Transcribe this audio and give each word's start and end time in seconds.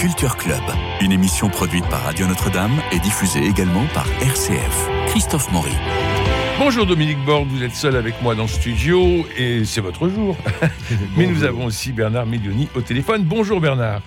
Culture 0.00 0.38
Club, 0.38 0.62
une 1.02 1.12
émission 1.12 1.50
produite 1.50 1.86
par 1.90 2.00
Radio 2.04 2.26
Notre-Dame 2.26 2.72
et 2.90 2.98
diffusée 3.00 3.44
également 3.44 3.84
par 3.92 4.06
RCF. 4.22 4.88
Christophe 5.08 5.52
Maury. 5.52 5.74
Bonjour 6.58 6.86
Dominique 6.86 7.22
Borde, 7.26 7.48
vous 7.48 7.62
êtes 7.62 7.74
seul 7.74 7.96
avec 7.96 8.14
moi 8.22 8.34
dans 8.34 8.44
le 8.44 8.48
studio 8.48 9.26
et 9.36 9.66
c'est 9.66 9.82
votre 9.82 10.08
jour. 10.08 10.38
Mais 11.18 11.26
nous 11.26 11.44
avons 11.44 11.66
aussi 11.66 11.92
Bernard 11.92 12.24
Medioni 12.24 12.66
au 12.74 12.80
téléphone. 12.80 13.24
Bonjour 13.24 13.60
Bernard. 13.60 14.00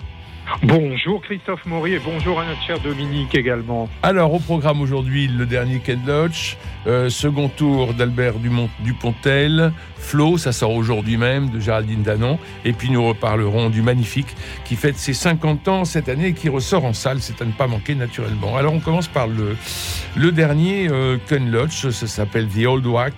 Bonjour 0.64 1.22
Christophe 1.22 1.64
Maury 1.64 1.94
et 1.94 2.00
bonjour 2.00 2.40
à 2.40 2.44
notre 2.44 2.62
cher 2.62 2.80
Dominique 2.80 3.32
également. 3.36 3.88
Alors 4.02 4.34
au 4.34 4.40
programme 4.40 4.80
aujourd'hui 4.80 5.28
le 5.28 5.46
dernier 5.46 5.78
Ken 5.78 6.00
Loach, 6.04 6.56
euh, 6.86 7.08
second 7.08 7.48
tour 7.48 7.94
d'Albert 7.94 8.34
Dupontel, 8.80 9.72
Flo, 9.96 10.36
ça 10.36 10.52
sort 10.52 10.72
aujourd'hui 10.72 11.16
même, 11.16 11.48
de 11.50 11.58
Géraldine 11.58 12.02
Danon, 12.02 12.38
et 12.64 12.72
puis 12.72 12.90
nous 12.90 13.04
reparlerons 13.06 13.70
du 13.70 13.80
Magnifique 13.80 14.36
qui 14.64 14.76
fête 14.76 14.98
ses 14.98 15.14
50 15.14 15.68
ans 15.68 15.84
cette 15.84 16.08
année 16.08 16.28
et 16.28 16.32
qui 16.34 16.48
ressort 16.48 16.84
en 16.84 16.92
salle, 16.92 17.20
c'est 17.20 17.40
à 17.40 17.44
ne 17.46 17.52
pas 17.52 17.66
manquer 17.66 17.94
naturellement. 17.94 18.56
Alors 18.56 18.74
on 18.74 18.80
commence 18.80 19.08
par 19.08 19.26
le, 19.26 20.32
dernier 20.32 20.88
euh, 20.90 21.16
Ken 21.26 21.50
Loach, 21.50 21.88
ça 21.88 22.06
s'appelle 22.06 22.48
The 22.48 22.66
Old 22.66 22.86
Wack. 22.86 23.14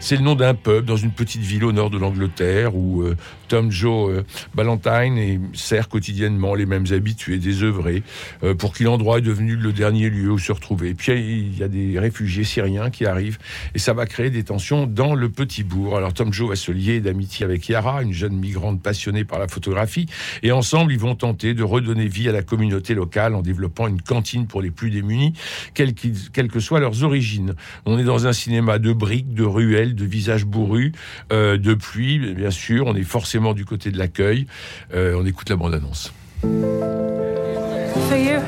C'est 0.00 0.16
le 0.16 0.22
nom 0.22 0.36
d'un 0.36 0.54
pub 0.54 0.84
dans 0.84 0.96
une 0.96 1.10
petite 1.10 1.42
ville 1.42 1.64
au 1.64 1.72
nord 1.72 1.90
de 1.90 1.98
l'Angleterre 1.98 2.76
où 2.76 3.02
euh, 3.02 3.16
Tom 3.48 3.70
Joe 3.70 4.10
euh, 4.10 4.22
Ballantyne 4.54 5.48
sert 5.54 5.88
quotidiennement 5.88 6.54
les 6.54 6.66
mêmes 6.66 6.86
habitués 6.92 7.38
désœuvrés 7.38 8.02
euh, 8.42 8.54
pour 8.54 8.74
qui 8.74 8.84
l'endroit 8.84 9.18
est 9.18 9.22
devenu 9.22 9.56
le 9.56 9.72
dernier 9.72 10.10
lieu 10.10 10.30
où 10.30 10.38
se 10.38 10.52
retrouver. 10.52 10.90
Et 10.90 10.94
puis 10.94 11.12
il 11.12 11.58
y 11.58 11.62
a 11.62 11.68
des 11.68 11.98
réfugiés 11.98 12.44
syriens 12.44 12.90
qui 12.90 13.06
arrivent 13.06 13.38
et 13.74 13.78
ça 13.78 13.92
va 13.92 14.06
créer 14.06 14.30
des 14.30 14.44
tensions 14.44 14.86
dans 14.86 15.14
le 15.14 15.28
petit 15.28 15.64
bourg. 15.64 15.96
Alors 15.96 16.12
Tom 16.12 16.32
Joe 16.32 16.50
va 16.50 16.56
se 16.56 16.72
lier 16.72 17.00
d'amitié 17.00 17.44
avec 17.44 17.68
Yara, 17.68 18.02
une 18.02 18.12
jeune 18.12 18.36
migrante 18.36 18.82
passionnée 18.82 19.24
par 19.24 19.38
la 19.38 19.48
photographie, 19.48 20.06
et 20.42 20.52
ensemble 20.52 20.92
ils 20.92 20.98
vont 20.98 21.14
tenter 21.14 21.54
de 21.54 21.62
redonner 21.62 22.06
vie 22.06 22.28
à 22.28 22.32
la 22.32 22.42
communauté 22.42 22.94
locale 22.94 23.34
en 23.34 23.42
développant 23.42 23.88
une 23.88 24.02
cantine 24.02 24.46
pour 24.46 24.62
les 24.62 24.70
plus 24.70 24.90
démunis, 24.90 25.32
quelles 25.74 25.94
que 25.94 26.60
soient 26.60 26.80
leurs 26.80 27.02
origines. 27.02 27.54
On 27.86 27.98
est 27.98 28.04
dans 28.04 28.26
un 28.26 28.32
cinéma 28.32 28.78
de 28.78 28.92
briques, 28.92 29.34
de 29.34 29.44
ruelles, 29.44 29.94
de 29.94 30.04
visages 30.04 30.44
bourrus, 30.44 30.92
euh, 31.32 31.56
de 31.56 31.74
pluie, 31.74 32.34
bien 32.34 32.50
sûr. 32.50 32.86
On 32.86 32.94
est 32.94 33.04
forcément 33.38 33.54
du 33.54 33.64
côté 33.64 33.90
de 33.90 33.98
l'accueil. 33.98 34.46
Euh, 34.94 35.14
on 35.16 35.24
écoute 35.24 35.48
la 35.48 35.56
bande-annonce. 35.56 36.12
For 36.40 38.16
you. 38.16 38.40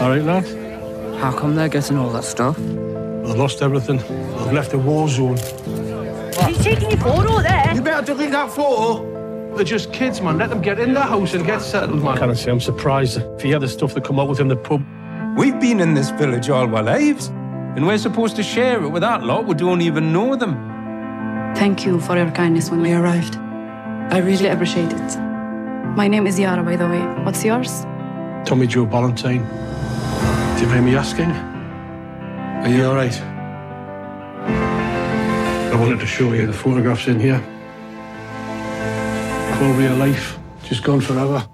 All 0.00 0.10
right, 0.10 0.24
lad. 0.24 0.44
How 1.22 1.32
come 1.32 1.54
they're 1.54 1.68
getting 1.68 1.96
all 1.96 2.10
that 2.10 2.24
stuff? 2.24 2.58
I've 2.58 3.36
lost 3.36 3.62
everything. 3.62 4.00
I've 4.38 4.52
left 4.52 4.74
a 4.74 4.78
war 4.78 5.08
zone. 5.08 5.36
He's 6.46 6.58
taking 6.58 6.90
your 6.90 7.00
photo 7.00 7.40
there. 7.40 7.72
You 7.74 7.80
better 7.80 8.04
delete 8.04 8.32
that 8.32 8.50
photo. 8.50 9.08
They're 9.54 9.64
just 9.64 9.92
kids, 9.92 10.20
man. 10.20 10.36
Let 10.38 10.50
them 10.50 10.60
get 10.60 10.78
in 10.78 10.92
the 10.92 11.00
house 11.00 11.34
and 11.34 11.46
get 11.46 11.62
settled, 11.62 12.02
man. 12.02 12.18
Can 12.18 12.30
I 12.30 12.34
say 12.34 12.50
I'm 12.50 12.60
surprised 12.60 13.18
if 13.18 13.44
you 13.44 13.50
hear 13.50 13.60
the 13.60 13.68
stuff 13.68 13.94
that 13.94 14.04
come 14.04 14.18
out 14.18 14.28
within 14.28 14.48
the 14.48 14.56
pub. 14.56 14.82
We've 15.38 15.58
been 15.58 15.80
in 15.80 15.94
this 15.94 16.10
village 16.10 16.50
all 16.50 16.74
our 16.74 16.82
lives, 16.82 17.28
and 17.76 17.86
we're 17.86 17.98
supposed 17.98 18.36
to 18.36 18.42
share 18.42 18.82
it 18.82 18.88
with 18.88 19.02
that 19.02 19.22
lot 19.22 19.46
We 19.46 19.54
don't 19.54 19.80
even 19.80 20.12
know 20.12 20.36
them. 20.36 20.71
Thank 21.54 21.84
you 21.86 22.00
for 22.00 22.16
your 22.16 22.30
kindness 22.30 22.70
when 22.70 22.82
we 22.82 22.92
arrived. 22.92 23.36
I 23.36 24.18
really 24.18 24.48
appreciate 24.48 24.92
it. 24.92 25.18
My 25.96 26.08
name 26.08 26.26
is 26.26 26.38
Yara, 26.38 26.62
by 26.62 26.76
the 26.76 26.88
way. 26.88 27.00
What's 27.24 27.44
yours? 27.44 27.84
Tommy 28.44 28.66
Joe 28.66 28.86
Ballantyne. 28.86 29.44
Do 30.56 30.62
you 30.62 30.68
mind 30.68 30.86
me 30.86 30.96
asking? 30.96 31.30
Are 31.30 32.68
you 32.68 32.84
all 32.86 32.94
right? 32.94 33.16
I 35.72 35.76
wanted 35.78 36.00
to 36.00 36.06
show 36.06 36.32
you 36.32 36.46
the 36.46 36.52
photographs 36.52 37.06
in 37.06 37.20
here. 37.20 37.40
All 39.60 39.72
real 39.74 39.94
life, 39.96 40.38
just 40.64 40.82
gone 40.82 41.00
forever. 41.00 41.46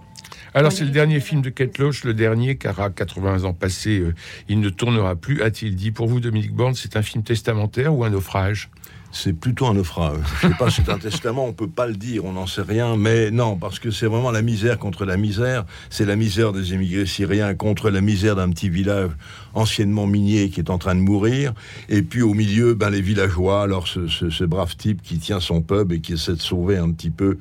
Alors 0.55 0.73
c'est 0.73 0.85
le 0.85 0.91
dernier 0.91 1.21
film 1.21 1.43
de 1.43 1.51
Kate 1.51 1.77
Loach, 1.79 2.05
le 2.05 2.15
dernier, 2.15 2.57
car 2.57 2.81
à 2.81 2.91
80 2.91 3.45
ans 3.45 3.53
passés, 3.53 4.01
euh, 4.01 4.15
il 4.49 4.61
ne 4.61 4.71
tournera 4.71 5.15
plus, 5.15 5.43
a-t-il 5.43 5.77
dit. 5.77 5.91
Pour 5.91 6.09
vous, 6.09 6.21
Dominique 6.21 6.55
Borne, 6.55 6.75
c'est 6.75 6.97
un 6.97 7.03
film 7.03 7.23
testamentaire 7.23 7.95
ou 7.95 8.03
un 8.05 8.11
naufrage? 8.11 8.71
C'est 9.11 9.33
plutôt 9.33 9.67
un 9.67 9.75
naufrage. 9.75 10.19
Je 10.43 10.49
sais 10.49 10.55
pas, 10.55 10.71
c'est 10.71 10.89
un 10.89 10.99
testament, 10.99 11.47
on 11.47 11.53
peut 11.53 11.69
pas 11.69 11.87
le 11.87 11.95
dire, 11.95 12.25
on 12.25 12.33
n'en 12.33 12.47
sait 12.47 12.63
rien, 12.63 12.97
mais 12.97 13.31
non, 13.31 13.57
parce 13.57 13.79
que 13.79 13.91
c'est 13.91 14.07
vraiment 14.07 14.31
la 14.31 14.43
misère 14.43 14.79
contre 14.79 15.05
la 15.05 15.17
misère. 15.17 15.65
C'est 15.91 16.05
la 16.05 16.17
misère 16.17 16.53
des 16.53 16.75
émigrés 16.75 17.07
syriens 17.07 17.55
contre 17.55 17.91
la 17.91 18.01
misère 18.01 18.37
d'un 18.37 18.51
petit 18.51 18.69
village 18.69 19.11
anciennement 19.55 20.07
minier 20.07 20.51
qui 20.51 20.61
est 20.61 20.71
en 20.71 20.79
train 20.79 20.95
de 20.95 21.01
mourir. 21.01 21.55
Et 21.89 22.03
puis 22.03 22.23
au 22.23 22.35
milieu, 22.35 22.75
ben, 22.75 22.91
les 22.91 23.01
villageois, 23.01 23.63
alors 23.63 23.89
ce, 23.89 24.45
brave 24.45 24.77
type 24.77 25.03
qui 25.03 25.19
tient 25.19 25.41
son 25.41 25.63
pub 25.63 25.93
et 25.93 26.01
qui 26.01 26.15
essaie 26.15 26.35
de 26.35 26.41
sauver 26.41 26.77
un 26.77 26.91
petit 26.91 27.11
peu, 27.11 27.39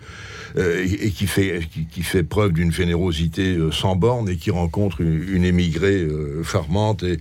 euh, 0.58 0.86
et, 0.86 1.12
qui 1.12 1.28
fait, 1.28 1.62
qui, 1.92 2.04
fait 2.04 2.24
preuve 2.24 2.54
d'une 2.54 2.72
générosité 2.72 3.56
euh, 3.56 3.72
sans 3.72 3.96
borne 3.96 4.30
et 4.30 4.38
qui 4.38 4.52
rencontre 4.52 5.02
une, 5.02 5.44
émigrée 5.44 6.02
euh, 6.02 6.44
charmante. 6.44 7.04
Et, 7.04 7.20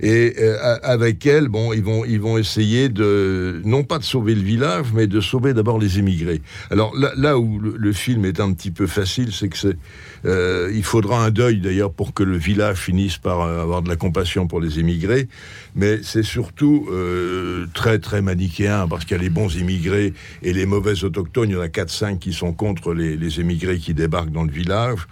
et 0.00 0.36
avec 0.82 1.26
elle, 1.26 1.48
bon, 1.48 1.72
ils 1.72 1.82
vont, 1.82 2.04
ils 2.04 2.20
vont 2.20 2.38
essayer 2.38 2.88
de, 2.88 3.60
non 3.64 3.84
pas 3.86 3.98
de 3.98 4.04
sauver 4.04 4.34
le 4.34 4.42
village, 4.42 4.86
mais 4.94 5.06
de 5.06 5.20
sauver 5.20 5.54
d'abord 5.54 5.78
les 5.78 5.98
émigrés. 5.98 6.42
Alors 6.70 6.94
là, 6.94 7.38
où 7.38 7.58
le, 7.58 7.92
film 7.92 8.24
est 8.24 8.40
un 8.40 8.52
petit 8.52 8.70
peu 8.70 8.86
facile, 8.86 9.32
c'est 9.32 9.48
que 9.48 9.56
c'est, 9.56 9.76
euh, 10.26 10.70
il 10.74 10.82
faudra 10.82 11.24
un 11.24 11.30
deuil 11.30 11.60
d'ailleurs 11.60 11.92
pour 11.92 12.12
que 12.12 12.22
le 12.22 12.36
village 12.36 12.78
finisse 12.78 13.16
par 13.16 13.40
euh, 13.40 13.62
avoir 13.62 13.82
de 13.82 13.88
la 13.88 13.96
compassion 13.96 14.46
pour 14.46 14.60
les 14.60 14.78
émigrés, 14.78 15.28
mais 15.74 16.00
c'est 16.02 16.22
surtout 16.22 16.86
euh, 16.90 17.66
très 17.74 17.98
très 17.98 18.22
manichéen 18.22 18.88
parce 18.88 19.04
qu'il 19.04 19.16
y 19.16 19.20
a 19.20 19.22
les 19.22 19.30
bons 19.30 19.54
immigrés 19.56 20.12
et 20.42 20.52
les 20.52 20.66
mauvais 20.66 21.04
autochtones. 21.04 21.50
Il 21.50 21.52
y 21.52 21.56
en 21.56 21.60
a 21.60 21.68
4-5 21.68 22.18
qui 22.18 22.32
sont 22.32 22.52
contre 22.52 22.92
les, 22.92 23.16
les, 23.16 23.40
émigrés 23.40 23.78
qui 23.78 23.94
débarquent 23.94 24.32
dans 24.32 24.44
le 24.44 24.50
village. 24.50 25.06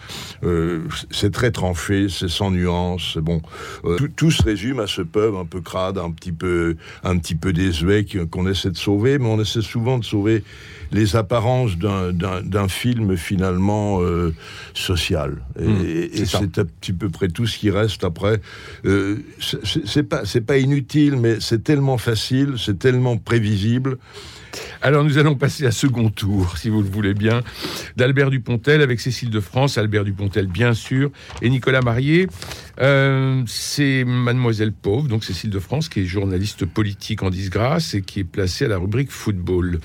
c'est 1.10 1.32
très 1.32 1.50
tranché, 1.50 2.08
c'est 2.08 2.28
sans 2.28 2.50
nuance. 2.50 3.18
Bon, 3.18 3.40
tout, 3.96 4.08
tout, 4.08 4.30
se 4.30 4.42
résume 4.42 4.80
à 4.80 4.86
ce 4.86 5.02
peuple 5.02 5.36
un 5.36 5.44
peu 5.44 5.60
crade, 5.60 5.98
un 5.98 6.10
petit 6.10 6.32
peu 6.32 6.76
un 7.02 7.18
petit 7.18 7.34
peu 7.34 7.52
désuet 7.52 8.06
qu'on 8.30 8.48
essaie 8.48 8.70
de 8.70 8.76
sauver, 8.76 9.18
mais 9.18 9.28
on 9.28 9.40
essaie 9.40 9.62
souvent 9.62 9.98
de 9.98 10.04
sauver 10.04 10.42
les 10.94 11.16
apparences 11.16 11.76
d'un 11.76 12.68
film 12.68 13.16
finalement 13.16 14.00
euh, 14.00 14.34
Et, 15.58 15.64
mmh, 15.64 16.26
c'est 16.26 16.58
à 16.58 16.64
petit 16.64 16.92
peu 16.92 17.08
près 17.08 17.28
tout 17.28 17.46
ce 17.46 17.58
qui 17.58 17.70
reste 17.70 18.04
après. 18.04 18.40
Euh, 18.84 19.18
c'est 19.38 20.02
pas, 20.02 20.22
pas 20.46 20.58
inutile, 20.58 21.16
mais 21.16 21.36
c'est 21.40 21.62
tellement 21.62 21.98
facile, 21.98 22.54
c'est 22.58 22.78
tellement 22.78 23.16
prévisible. 23.16 23.98
Alors 24.82 25.04
nous 25.04 25.18
allons 25.18 25.34
passer 25.34 25.66
à 25.66 25.70
second 25.70 26.10
tour, 26.10 26.56
si 26.58 26.68
vous 26.68 26.82
le 26.82 26.88
voulez 26.88 27.14
bien, 27.14 27.42
d'Albert 27.96 28.30
Dupontel 28.30 28.82
avec 28.82 29.00
Cécile 29.00 29.30
de 29.30 29.40
France, 29.40 29.78
Albert 29.78 30.04
Dupontel 30.04 30.46
bien 30.46 30.74
sûr, 30.74 31.10
et 31.42 31.50
Nicolas 31.50 31.80
Marié. 31.80 32.28
Euh, 32.80 33.42
c'est 33.46 34.04
Mademoiselle 34.04 34.72
Pauvre, 34.72 35.08
donc 35.08 35.24
Cécile 35.24 35.50
de 35.50 35.58
France, 35.58 35.88
qui 35.88 36.00
est 36.00 36.06
journaliste 36.06 36.66
politique 36.66 37.22
en 37.22 37.30
disgrâce 37.30 37.94
et 37.94 38.02
qui 38.02 38.20
est 38.20 38.24
placée 38.24 38.66
à 38.66 38.68
la 38.68 38.78
rubrique 38.78 39.10
football. 39.10 39.80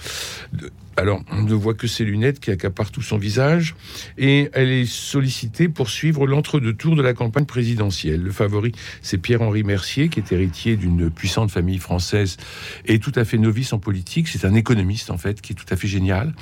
Alors, 0.99 1.23
on 1.31 1.43
ne 1.43 1.53
voit 1.53 1.75
que 1.75 1.87
ses 1.87 2.03
lunettes 2.03 2.41
qui 2.41 2.51
accaparent 2.51 2.91
tout 2.91 3.01
son 3.01 3.17
visage, 3.17 3.73
et 4.17 4.49
elle 4.51 4.69
est 4.69 4.85
sollicitée 4.85 5.69
pour 5.69 5.89
suivre 5.89 6.27
l'entre-deux 6.27 6.73
tours 6.73 6.97
de 6.97 7.01
la 7.01 7.13
campagne 7.13 7.45
présidentielle. 7.45 8.21
Le 8.21 8.31
favori, 8.31 8.73
c'est 9.01 9.17
Pierre-Henri 9.17 9.63
Mercier, 9.63 10.09
qui 10.09 10.19
est 10.19 10.29
héritier 10.33 10.75
d'une 10.75 11.09
puissante 11.09 11.51
famille 11.51 11.77
française 11.77 12.35
et 12.85 12.99
tout 12.99 13.13
à 13.15 13.23
fait 13.23 13.37
novice 13.37 13.71
en 13.71 13.79
politique. 13.79 14.27
C'est 14.27 14.43
un 14.43 14.53
économiste, 14.55 15.09
en 15.09 15.17
fait, 15.17 15.39
qui 15.39 15.53
est 15.53 15.55
tout 15.55 15.65
à 15.69 15.77
fait 15.77 15.87
génial, 15.87 16.33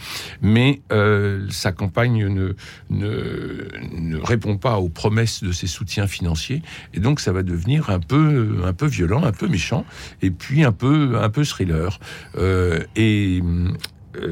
mais 0.41 0.81
euh, 0.91 1.45
sa 1.51 1.71
campagne 1.71 2.27
ne, 2.27 2.53
ne, 2.89 3.67
ne, 3.93 4.17
répond 4.17 4.57
pas 4.57 4.79
aux 4.79 4.89
promesses 4.89 5.43
de 5.43 5.51
ses 5.51 5.67
soutiens 5.67 6.07
financiers, 6.07 6.63
et 6.95 6.99
donc 6.99 7.19
ça 7.19 7.31
va 7.31 7.43
devenir 7.43 7.91
un 7.91 7.99
peu, 7.99 8.61
un 8.65 8.73
peu 8.73 8.87
violent, 8.87 9.23
un 9.23 9.31
peu 9.31 9.47
méchant, 9.47 9.85
et 10.23 10.31
puis 10.31 10.63
un 10.63 10.71
peu, 10.71 11.19
un 11.21 11.29
peu 11.29 11.43
thriller. 11.43 11.99
Euh, 12.39 12.79
et 12.95 13.43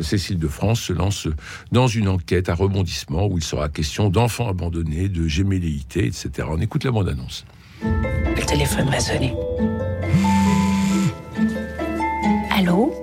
Cécile 0.01 0.39
de 0.39 0.47
France 0.47 0.79
se 0.81 0.93
lance 0.93 1.27
dans 1.71 1.87
une 1.87 2.07
enquête 2.07 2.49
à 2.49 2.55
rebondissement 2.55 3.27
où 3.27 3.37
il 3.37 3.43
sera 3.43 3.69
question 3.69 4.09
d'enfants 4.09 4.49
abandonnés, 4.49 5.09
de 5.09 5.27
gémelléité, 5.27 6.05
etc. 6.05 6.47
On 6.49 6.59
écoute 6.59 6.83
la 6.83 6.91
bande-annonce. 6.91 7.45
Le 7.83 8.45
téléphone 8.45 8.89
va 8.89 8.99
sonner. 8.99 9.33
Allô 12.57 12.93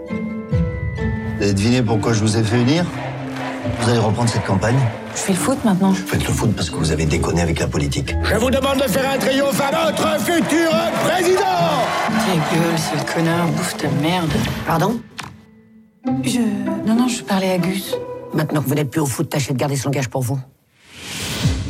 Vous 1.37 1.43
avez 1.43 1.55
deviné 1.55 1.83
pourquoi 1.83 2.13
je 2.13 2.21
vous 2.21 2.37
ai 2.37 2.43
fait 2.43 2.59
venir? 2.59 2.85
Vous 3.81 3.89
allez 3.89 3.99
reprendre 3.99 4.29
cette 4.29 4.45
campagne? 4.45 4.79
Je 5.15 5.21
fais 5.21 5.33
le 5.33 5.39
foot 5.39 5.59
maintenant. 5.65 5.91
Vous 5.91 6.07
faites 6.07 6.27
le 6.27 6.33
foot 6.33 6.55
parce 6.57 6.71
que 6.71 6.77
vous 6.77 6.91
avez 6.91 7.05
déconné 7.05 7.43
avec 7.43 7.61
la 7.61 7.67
politique. 7.67 8.15
Je 8.25 8.37
vous 8.37 8.51
demande 8.51 8.79
de 8.79 8.89
faire 8.89 9.09
un 9.11 9.19
triomphe 9.19 9.61
à 9.61 9.71
notre 9.87 10.21
futur 10.21 10.71
président 11.05 11.43
Ta 12.09 12.35
gueule, 12.55 12.79
ce 12.79 13.15
connard, 13.15 13.47
bouffe 13.49 13.77
de 13.77 14.03
merde. 14.03 14.33
Pardon? 14.67 15.01
Je. 16.25 16.41
Non, 16.87 16.95
non, 16.95 17.09
je 17.09 17.23
parlais 17.23 17.51
à 17.51 17.59
Gus. 17.59 17.95
Maintenant 18.35 18.63
que 18.63 18.69
vous 18.69 18.75
n'êtes 18.75 18.91
plus 18.91 19.01
au 19.01 19.07
foot, 19.07 19.29
tâchez 19.29 19.53
de 19.53 19.59
garder 19.59 19.77
ce 19.77 19.85
langage 19.85 20.09
pour 20.09 20.23
vous. 20.23 20.41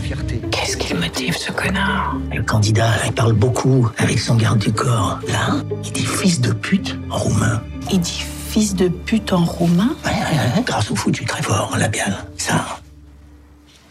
Fierté. 0.03 0.41
Qu'est-ce 0.51 0.77
qu'il 0.77 0.97
motive, 0.97 1.37
ce 1.37 1.53
connard? 1.53 2.17
Le 2.33 2.43
candidat, 2.43 2.91
il 3.07 3.13
parle 3.13 3.33
beaucoup 3.33 3.89
avec 3.99 4.19
son 4.19 4.37
garde 4.37 4.59
du 4.59 4.73
corps. 4.73 5.19
Là, 5.29 5.57
il 5.85 5.93
dit 5.93 6.07
fils 6.07 6.41
de 6.41 6.53
pute 6.53 6.97
en 7.11 7.19
roumain. 7.19 7.63
Il 7.91 8.01
dit 8.01 8.25
fils 8.49 8.75
de 8.75 8.89
pute 8.89 9.33
en 9.33 9.45
roumain? 9.45 9.91
Ouais, 10.05 10.11
ouais, 10.11 10.57
ouais, 10.57 10.63
grâce 10.65 10.91
au 10.91 10.95
foot, 10.95 11.15
je 11.15 11.19
suis 11.21 11.27
très 11.27 11.43
fort 11.43 11.71
en 11.73 11.77
labial. 11.77 12.25
Ça. 12.37 12.79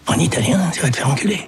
En 0.07 0.15
italien, 0.15 0.59
tu 0.73 0.81
vas 0.81 0.89
te 0.89 0.97
faire 0.97 1.09
enculer. 1.09 1.47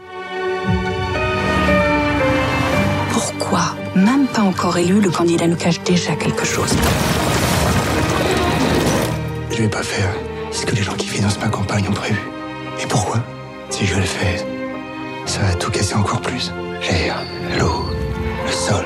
Pourquoi, 3.12 3.76
même 3.96 4.28
pas 4.28 4.42
encore 4.42 4.78
élu, 4.78 5.00
le 5.00 5.10
candidat 5.10 5.48
nous 5.48 5.56
cache 5.56 5.82
déjà 5.84 6.16
quelque 6.16 6.46
chose 6.46 6.76
vais 9.64 9.70
pas 9.70 9.84
faire 9.84 10.10
ce 10.52 10.66
que 10.66 10.76
les 10.76 10.84
gens 10.84 10.94
qui 10.94 11.08
financent 11.08 11.40
ma 11.40 11.48
campagne 11.48 11.86
ont 11.88 11.94
prévu. 11.94 12.20
Et 12.82 12.86
pourquoi 12.86 13.24
Si 13.70 13.86
je 13.86 13.96
le 13.96 14.02
fais, 14.02 14.46
ça 15.26 15.40
va 15.40 15.54
tout 15.54 15.72
casser 15.72 15.96
encore 15.96 16.20
plus. 16.20 16.52
L'air, 16.82 17.24
l'eau, 17.58 17.86
le 18.46 18.52
sol. 18.52 18.84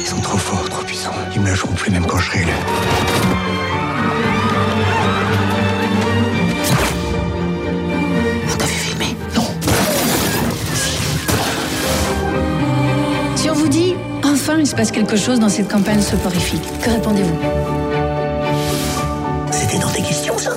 Ils 0.00 0.06
sont 0.06 0.20
trop 0.22 0.38
forts, 0.38 0.66
trop 0.70 0.82
puissants. 0.82 1.12
Ils 1.34 1.42
me 1.42 1.48
lâcheront 1.48 1.74
plus 1.74 1.90
même 1.90 2.06
quand 2.06 2.16
je 2.16 2.30
serai 2.30 2.40
élu. 2.40 2.52
On 8.50 8.56
t'a 8.56 8.64
vu 8.64 8.72
filmer 8.72 9.16
Non. 9.36 9.46
Si 13.36 13.50
on 13.50 13.54
vous 13.54 13.68
dit, 13.68 13.94
enfin 14.24 14.56
il 14.58 14.66
se 14.66 14.74
passe 14.74 14.90
quelque 14.90 15.16
chose 15.16 15.38
dans 15.38 15.50
cette 15.50 15.70
campagne 15.70 16.00
soporifique, 16.00 16.64
que 16.82 16.88
répondez-vous? 16.88 17.83
C'était 19.54 19.78
dans 19.78 19.88
tes 19.88 20.02
questions, 20.02 20.36
ça 20.36 20.50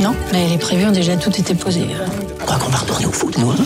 Non, 0.00 0.14
mais 0.32 0.48
les 0.48 0.58
prévus 0.58 0.86
ont 0.86 0.92
déjà 0.92 1.16
tout 1.16 1.36
été 1.36 1.56
posés. 1.56 1.88
On 2.40 2.44
croit 2.44 2.56
qu'on 2.58 2.70
va 2.70 2.78
retourner 2.78 3.06
au 3.06 3.10
foot, 3.10 3.36
nous, 3.36 3.50
hein 3.50 3.56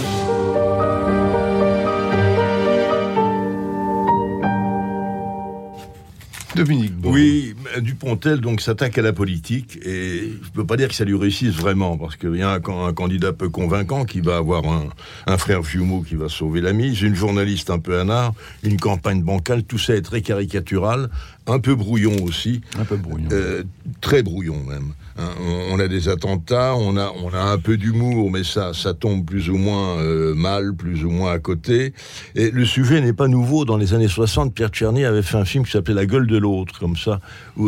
Dominique 6.57 6.95
Oui, 7.05 7.55
Dupontel 7.81 8.41
donc 8.41 8.61
s'attaque 8.61 8.99
à 8.99 9.03
la 9.03 9.13
politique 9.13 9.79
et 9.85 10.33
je 10.43 10.51
peux 10.51 10.67
pas 10.67 10.77
dire 10.77 10.89
que 10.89 10.95
ça 10.95 11.05
lui 11.05 11.17
réussisse 11.17 11.55
vraiment 11.55 11.97
parce 11.97 12.17
qu'il 12.17 12.35
y 12.35 12.43
a 12.43 12.51
un, 12.51 12.57
un, 12.57 12.93
candidat 12.93 13.33
peu 13.33 13.49
convaincant 13.49 14.05
qui 14.05 14.21
va 14.21 14.39
avoir 14.39 14.65
un, 14.65 14.89
un, 15.29 15.39
frère 15.39 15.63
jumeau 15.63 16.03
qui 16.03 16.17
va 16.17 16.29
sauver 16.29 16.61
la 16.61 16.73
mise, 16.73 17.01
une 17.03 17.15
journaliste 17.15 17.71
un 17.71 17.79
peu 17.79 18.01
anard, 18.01 18.33
une 18.65 18.77
campagne 18.77 19.23
bancale, 19.23 19.63
tout 19.63 19.79
ça 19.79 19.95
est 19.95 20.03
très 20.03 20.21
caricatural, 20.21 21.11
un 21.49 21.59
peu 21.59 21.75
brouillon 21.75 22.15
aussi, 22.23 22.61
un 22.79 22.85
peu 22.85 22.97
brouillon, 22.97 23.29
euh, 23.33 23.65
très 24.01 24.23
brouillon 24.23 24.63
même. 24.65 24.93
Hein, 25.19 25.31
on, 25.41 25.75
on, 25.75 25.81
a 25.81 25.89
des 25.89 26.09
attentats, 26.09 26.77
on 26.77 26.97
a 26.97 27.13
on 27.25 27.35
a 27.35 27.41
un 27.41 27.59
peu 27.59 27.77
d'humour, 27.77 28.31
mais 28.31 28.45
ça 28.45 28.73
ça 28.73 28.95
tombe 28.95 29.25
plus 29.25 29.51
ou 29.51 29.57
moins 29.57 29.99
euh, 29.99 30.35
mal, 30.35 30.75
plus 30.75 31.05
ou 31.05 31.11
moins 31.11 31.33
à 31.33 31.39
côté. 31.39 31.93
Et 32.35 32.51
le 32.51 32.65
sujet 32.65 33.01
n'est 33.01 33.13
pas 33.13 33.27
nouveau. 33.27 33.65
Dans 33.65 33.77
les 33.77 33.95
années 33.95 34.09
60, 34.09 34.55
Pierre 34.55 34.69
Tcherny 34.69 35.05
avait 35.05 35.23
fait 35.23 35.37
un 35.37 35.45
film 35.45 35.65
qui 35.65 35.73
s'appelait 35.73 35.95
La 35.95 36.07
gueule 36.07 36.27
de 36.27 36.37
l'autre, 36.37 36.79
comme 36.79 36.97
ça, 36.97 37.21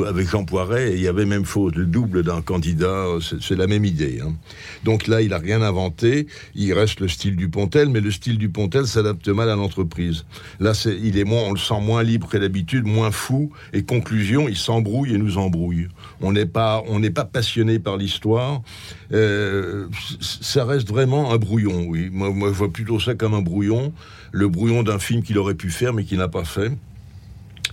avec 0.06 0.28
Jean 0.28 0.44
Poiret, 0.44 0.92
et 0.92 0.94
il 0.94 1.02
y 1.02 1.08
avait 1.08 1.26
même 1.26 1.44
faute, 1.44 1.76
le 1.76 1.84
double 1.84 2.22
d'un 2.22 2.42
candidat, 2.42 3.06
c'est 3.40 3.56
la 3.56 3.66
même 3.66 3.84
idée. 3.84 4.20
Hein. 4.24 4.34
Donc 4.84 5.06
là, 5.06 5.20
il 5.20 5.32
a 5.32 5.38
rien 5.38 5.62
inventé, 5.62 6.26
il 6.54 6.72
reste 6.72 7.00
le 7.00 7.08
style 7.08 7.36
du 7.36 7.48
Pontel, 7.48 7.88
mais 7.88 8.00
le 8.00 8.10
style 8.10 8.38
du 8.38 8.48
Pontel 8.48 8.86
s'adapte 8.86 9.28
mal 9.28 9.50
à 9.50 9.56
l'entreprise. 9.56 10.24
Là, 10.60 10.74
c'est 10.74 10.96
il 10.96 11.18
est 11.18 11.24
moins, 11.24 11.42
on 11.42 11.52
le 11.52 11.58
sent 11.58 11.80
moins 11.80 12.02
libre 12.02 12.28
que 12.28 12.38
d'habitude, 12.38 12.86
moins 12.86 13.10
fou, 13.10 13.50
et 13.72 13.82
conclusion, 13.82 14.48
il 14.48 14.56
s'embrouille 14.56 15.14
et 15.14 15.18
nous 15.18 15.38
embrouille. 15.38 15.88
On 16.20 16.32
n'est 16.32 16.46
pas, 16.46 16.82
on 16.86 17.00
n'est 17.00 17.10
pas 17.10 17.24
passionné 17.24 17.78
par 17.78 17.96
l'histoire. 17.96 18.62
Euh, 19.12 19.88
ça 20.20 20.64
reste 20.64 20.88
vraiment 20.88 21.32
un 21.32 21.36
brouillon, 21.36 21.86
oui. 21.88 22.10
Moi, 22.12 22.30
moi, 22.30 22.48
je 22.48 22.54
vois 22.54 22.72
plutôt 22.72 23.00
ça 23.00 23.14
comme 23.14 23.34
un 23.34 23.42
brouillon, 23.42 23.92
le 24.32 24.48
brouillon 24.48 24.82
d'un 24.82 24.98
film 24.98 25.22
qu'il 25.22 25.38
aurait 25.38 25.54
pu 25.54 25.70
faire 25.70 25.92
mais 25.92 26.04
qu'il 26.04 26.18
n'a 26.18 26.28
pas 26.28 26.44
fait. 26.44 26.72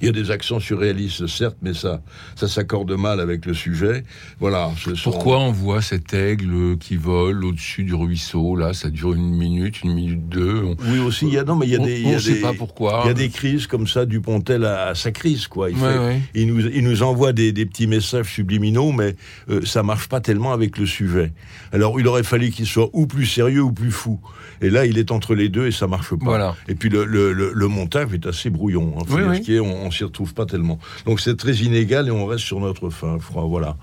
Il 0.01 0.05
y 0.05 0.09
a 0.09 0.11
des 0.11 0.31
accents 0.31 0.59
surréalistes, 0.59 1.27
certes, 1.27 1.57
mais 1.61 1.73
ça, 1.73 2.01
ça 2.35 2.47
s'accorde 2.47 2.91
mal 2.91 3.19
avec 3.19 3.45
le 3.45 3.53
sujet. 3.53 4.03
Voilà. 4.39 4.69
Pourquoi 5.03 5.39
on 5.39 5.51
voit 5.51 5.81
cet 5.81 6.13
aigle 6.13 6.77
qui 6.77 6.95
vole 6.95 7.43
au-dessus 7.45 7.83
du 7.83 7.93
ruisseau 7.93 8.55
Là, 8.55 8.73
ça 8.73 8.89
dure 8.89 9.13
une 9.13 9.35
minute, 9.35 9.83
une 9.83 9.93
minute 9.93 10.29
deux. 10.29 10.63
On... 10.63 10.75
Oui, 10.91 10.99
aussi. 10.99 11.27
Il 11.27 11.33
y 11.33 11.37
a 11.37 11.43
non, 11.43 11.55
mais 11.55 11.67
il 11.67 11.73
y 11.73 11.75
a 11.75 11.79
on, 11.79 11.85
des. 11.85 12.03
On 12.05 12.13
ne 12.13 12.19
sait 12.19 12.41
pas 12.41 12.53
pourquoi. 12.53 13.01
Il 13.05 13.07
y 13.07 13.11
a 13.11 13.13
des 13.13 13.29
crises 13.29 13.67
comme 13.67 13.87
ça. 13.87 14.05
Dupontel 14.05 14.63
à, 14.65 14.87
à 14.87 14.95
sa 14.95 15.11
crise, 15.11 15.47
quoi. 15.47 15.69
Il, 15.69 15.77
ouais, 15.77 15.93
fait, 15.93 15.99
ouais. 15.99 16.21
il 16.33 16.47
nous, 16.47 16.67
il 16.67 16.83
nous 16.83 17.03
envoie 17.03 17.33
des, 17.33 17.51
des, 17.51 17.65
petits 17.65 17.87
messages 17.87 18.31
subliminaux, 18.31 18.91
mais 18.91 19.15
euh, 19.49 19.61
ça 19.65 19.83
marche 19.83 20.07
pas 20.07 20.21
tellement 20.21 20.53
avec 20.53 20.77
le 20.77 20.85
sujet. 20.85 21.33
Alors, 21.71 21.99
il 21.99 22.07
aurait 22.07 22.23
fallu 22.23 22.51
qu'il 22.51 22.65
soit 22.65 22.89
ou 22.93 23.07
plus 23.07 23.25
sérieux 23.25 23.61
ou 23.61 23.71
plus 23.71 23.91
fou. 23.91 24.19
Et 24.61 24.69
là, 24.69 24.85
il 24.85 24.97
est 24.97 25.11
entre 25.11 25.35
les 25.35 25.49
deux 25.49 25.67
et 25.67 25.71
ça 25.71 25.87
marche 25.87 26.09
pas. 26.11 26.25
Voilà. 26.25 26.55
Et 26.67 26.75
puis 26.75 26.89
le, 26.89 27.05
le, 27.05 27.33
le, 27.33 27.51
le 27.53 27.67
montage 27.67 28.13
est 28.13 28.25
assez 28.25 28.49
brouillon. 28.49 28.95
Hein, 28.97 29.03
oui, 29.09 29.21
oui. 29.47 29.59
on, 29.59 29.86
on 29.87 29.91
s'y 29.91 30.03
retrouve 30.03 30.33
pas 30.33 30.45
tellement. 30.45 30.79
Donc 31.05 31.19
c'est 31.19 31.35
très 31.35 31.53
inégal 31.55 32.07
et 32.07 32.11
on 32.11 32.25
reste 32.25 32.43
sur 32.43 32.59
notre 32.59 32.89
fin, 32.89 33.17
froid. 33.19 33.45
Voilà. 33.47 33.77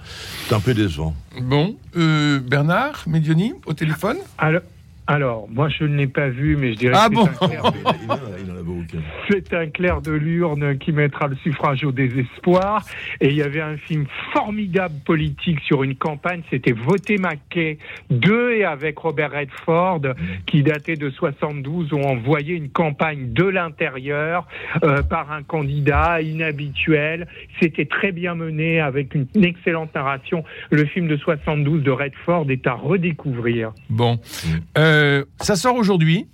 C'est 0.46 0.54
un 0.54 0.60
peu 0.60 0.74
décevant. 0.74 1.14
Bon, 1.40 1.76
euh, 1.96 2.38
Bernard 2.40 3.04
Medioni 3.06 3.54
au 3.66 3.72
téléphone? 3.72 4.18
Alors, 4.38 4.62
alors, 5.06 5.48
moi 5.50 5.68
je 5.68 5.84
ne 5.84 5.96
l'ai 5.96 6.06
pas 6.06 6.28
vu, 6.28 6.56
mais 6.56 6.72
je 6.72 6.78
dirais 6.78 6.94
ah 6.96 7.08
que 7.08 7.14
bon 7.14 7.28
c'est 7.40 7.56
un, 7.56 7.62
de... 8.64 9.56
un 9.56 9.66
clair 9.68 10.00
de 10.00 10.12
l'urne 10.12 10.78
qui 10.78 10.92
mettra 10.92 11.28
le 11.28 11.36
suffrage 11.36 11.84
au 11.84 11.92
désespoir. 11.92 12.84
Et 13.20 13.28
il 13.28 13.36
y 13.36 13.42
avait 13.42 13.60
un 13.60 13.76
film 13.76 14.06
formidable 14.32 14.94
politique 15.04 15.60
sur 15.66 15.82
une 15.82 15.94
campagne, 15.94 16.42
c'était 16.50 16.72
Voter 16.72 17.18
Mackay 17.18 17.78
2 18.10 18.52
et 18.52 18.64
avec 18.64 18.98
Robert 18.98 19.32
Redford, 19.32 20.02
qui 20.46 20.62
datait 20.62 20.96
de 20.96 21.10
72, 21.10 21.92
ont 21.92 22.02
envoyé 22.02 22.54
une 22.54 22.70
campagne 22.70 23.32
de 23.32 23.44
l'intérieur 23.44 24.46
euh, 24.82 25.02
par 25.02 25.32
un 25.32 25.42
candidat 25.42 26.20
inhabituel. 26.22 27.26
C'était 27.60 27.86
très 27.86 28.12
bien 28.12 28.34
mené 28.34 28.80
avec 28.80 29.14
une, 29.14 29.26
une, 29.34 29.44
excellente 29.44 29.94
narration. 29.94 30.44
Le 30.70 30.84
film 30.84 31.08
de 31.08 31.16
72 31.16 31.82
de 31.82 31.90
Redford 31.90 32.50
est 32.50 32.66
à 32.66 32.74
redécouvrir. 32.74 33.72
Bon. 33.90 34.18
Euh, 34.78 35.24
ça 35.40 35.56
sort 35.56 35.76
aujourd'hui. 35.76 36.26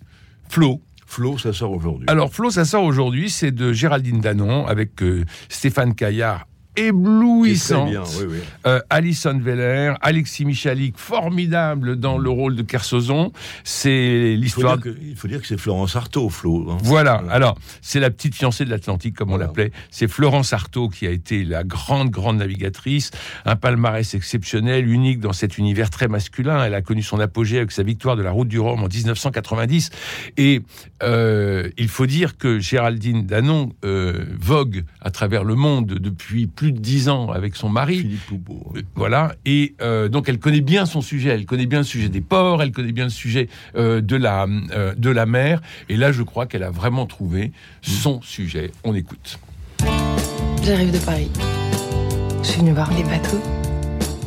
Flo. 0.48 0.80
Flo, 1.10 1.38
ça 1.38 1.52
sort 1.52 1.72
aujourd'hui. 1.72 2.06
Alors, 2.08 2.32
Flo, 2.32 2.50
ça 2.50 2.64
sort 2.64 2.84
aujourd'hui. 2.84 3.30
C'est 3.30 3.50
de 3.50 3.72
Géraldine 3.72 4.20
Danon 4.20 4.68
avec 4.68 5.02
euh, 5.02 5.24
Stéphane 5.48 5.96
Caillard 5.96 6.46
éblouissante. 6.76 7.90
Bien, 7.90 8.02
oui, 8.18 8.26
oui. 8.28 8.38
Euh, 8.66 8.80
Alison 8.90 9.38
Veller, 9.38 9.94
Alexis 10.00 10.44
Michalik, 10.44 10.98
formidable 10.98 11.96
dans 11.96 12.18
le 12.18 12.30
rôle 12.30 12.56
de 12.56 12.62
Kersozon. 12.62 13.32
C'est 13.64 14.34
l'histoire. 14.36 14.78
Il 15.02 15.16
faut 15.16 15.28
dire 15.28 15.40
que, 15.40 15.46
c'est 15.46 15.58
Florence 15.58 15.96
Artaud, 15.96 16.28
Flo. 16.28 16.70
Hein. 16.70 16.78
Voilà. 16.82 17.18
voilà. 17.18 17.32
Alors, 17.32 17.58
c'est 17.80 18.00
la 18.00 18.10
petite 18.10 18.34
fiancée 18.34 18.64
de 18.64 18.70
l'Atlantique, 18.70 19.16
comme 19.16 19.28
voilà. 19.28 19.44
on 19.44 19.48
l'appelait. 19.48 19.72
C'est 19.90 20.08
Florence 20.08 20.52
Artaud 20.52 20.88
qui 20.88 21.06
a 21.06 21.10
été 21.10 21.44
la 21.44 21.64
grande, 21.64 22.10
grande 22.10 22.38
navigatrice. 22.38 23.10
Un 23.44 23.56
palmarès 23.56 24.14
exceptionnel, 24.14 24.88
unique 24.88 25.20
dans 25.20 25.32
cet 25.32 25.58
univers 25.58 25.90
très 25.90 26.08
masculin. 26.08 26.64
Elle 26.64 26.74
a 26.74 26.82
connu 26.82 27.02
son 27.02 27.20
apogée 27.20 27.58
avec 27.58 27.72
sa 27.72 27.82
victoire 27.82 28.16
de 28.16 28.22
la 28.22 28.30
Route 28.30 28.48
du 28.48 28.58
Rhum 28.58 28.82
en 28.82 28.88
1990. 28.88 29.90
Et 30.36 30.62
euh, 31.02 31.68
il 31.76 31.88
faut 31.88 32.06
dire 32.06 32.36
que 32.36 32.58
Géraldine 32.58 33.26
Danon 33.26 33.72
euh, 33.84 34.24
vogue 34.38 34.84
à 35.00 35.10
travers 35.10 35.44
le 35.44 35.54
monde 35.54 35.86
depuis 35.86 36.46
plus 36.46 36.69
de 36.72 36.78
dix 36.78 37.08
ans 37.08 37.30
avec 37.30 37.56
son 37.56 37.68
mari. 37.68 37.98
Philippe 37.98 38.26
Poupeau. 38.26 38.72
Voilà. 38.94 39.34
Et 39.44 39.74
euh, 39.80 40.08
donc, 40.08 40.28
elle 40.28 40.38
connaît 40.38 40.60
bien 40.60 40.86
son 40.86 41.00
sujet. 41.00 41.30
Elle 41.30 41.46
connaît 41.46 41.66
bien 41.66 41.78
le 41.78 41.84
sujet 41.84 42.08
des 42.08 42.20
ports. 42.20 42.62
Elle 42.62 42.72
connaît 42.72 42.92
bien 42.92 43.04
le 43.04 43.10
sujet 43.10 43.48
euh, 43.76 44.00
de, 44.00 44.16
la, 44.16 44.46
euh, 44.72 44.94
de 44.96 45.10
la 45.10 45.26
mer. 45.26 45.60
Et 45.88 45.96
là, 45.96 46.12
je 46.12 46.22
crois 46.22 46.46
qu'elle 46.46 46.62
a 46.62 46.70
vraiment 46.70 47.06
trouvé 47.06 47.52
son 47.82 48.18
mmh. 48.18 48.22
sujet. 48.22 48.70
On 48.84 48.94
écoute. 48.94 49.38
J'arrive 50.64 50.92
de 50.92 50.98
Paris. 50.98 51.30
Je 52.42 52.48
suis 52.48 52.60
venue 52.60 52.72
voir 52.72 52.90
les 52.92 53.04
bateaux. 53.04 53.42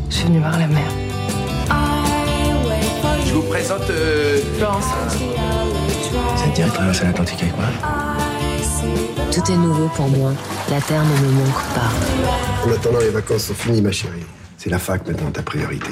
Je 0.10 0.16
suis 0.16 0.26
venue 0.26 0.40
voir 0.40 0.58
la 0.60 0.68
mer. 0.68 0.88
Je 3.26 3.34
vous 3.34 3.44
présente 3.44 3.92
Florence. 4.58 4.86
Ça 6.36 6.48
te 6.50 6.56
dirait 6.56 6.70
passe 6.70 7.02
à 7.02 7.06
l'Atlantique 7.06 7.42
avec 7.42 7.56
moi? 7.58 8.03
Tout 9.32 9.52
est 9.52 9.56
nouveau 9.56 9.88
pour 9.96 10.08
moi. 10.10 10.32
La 10.70 10.80
terre 10.82 11.04
ne 11.04 11.26
me 11.26 11.32
manque 11.32 11.64
pas. 11.74 12.68
En 12.68 12.72
attendant, 12.72 13.00
les 13.00 13.10
vacances 13.10 13.46
sont 13.46 13.54
finies, 13.54 13.82
ma 13.82 13.92
chérie. 13.92 14.26
C'est 14.58 14.70
la 14.70 14.80
fac 14.80 15.08
maintenant 15.08 15.32
ta 15.32 15.42
priorité. 15.42 15.90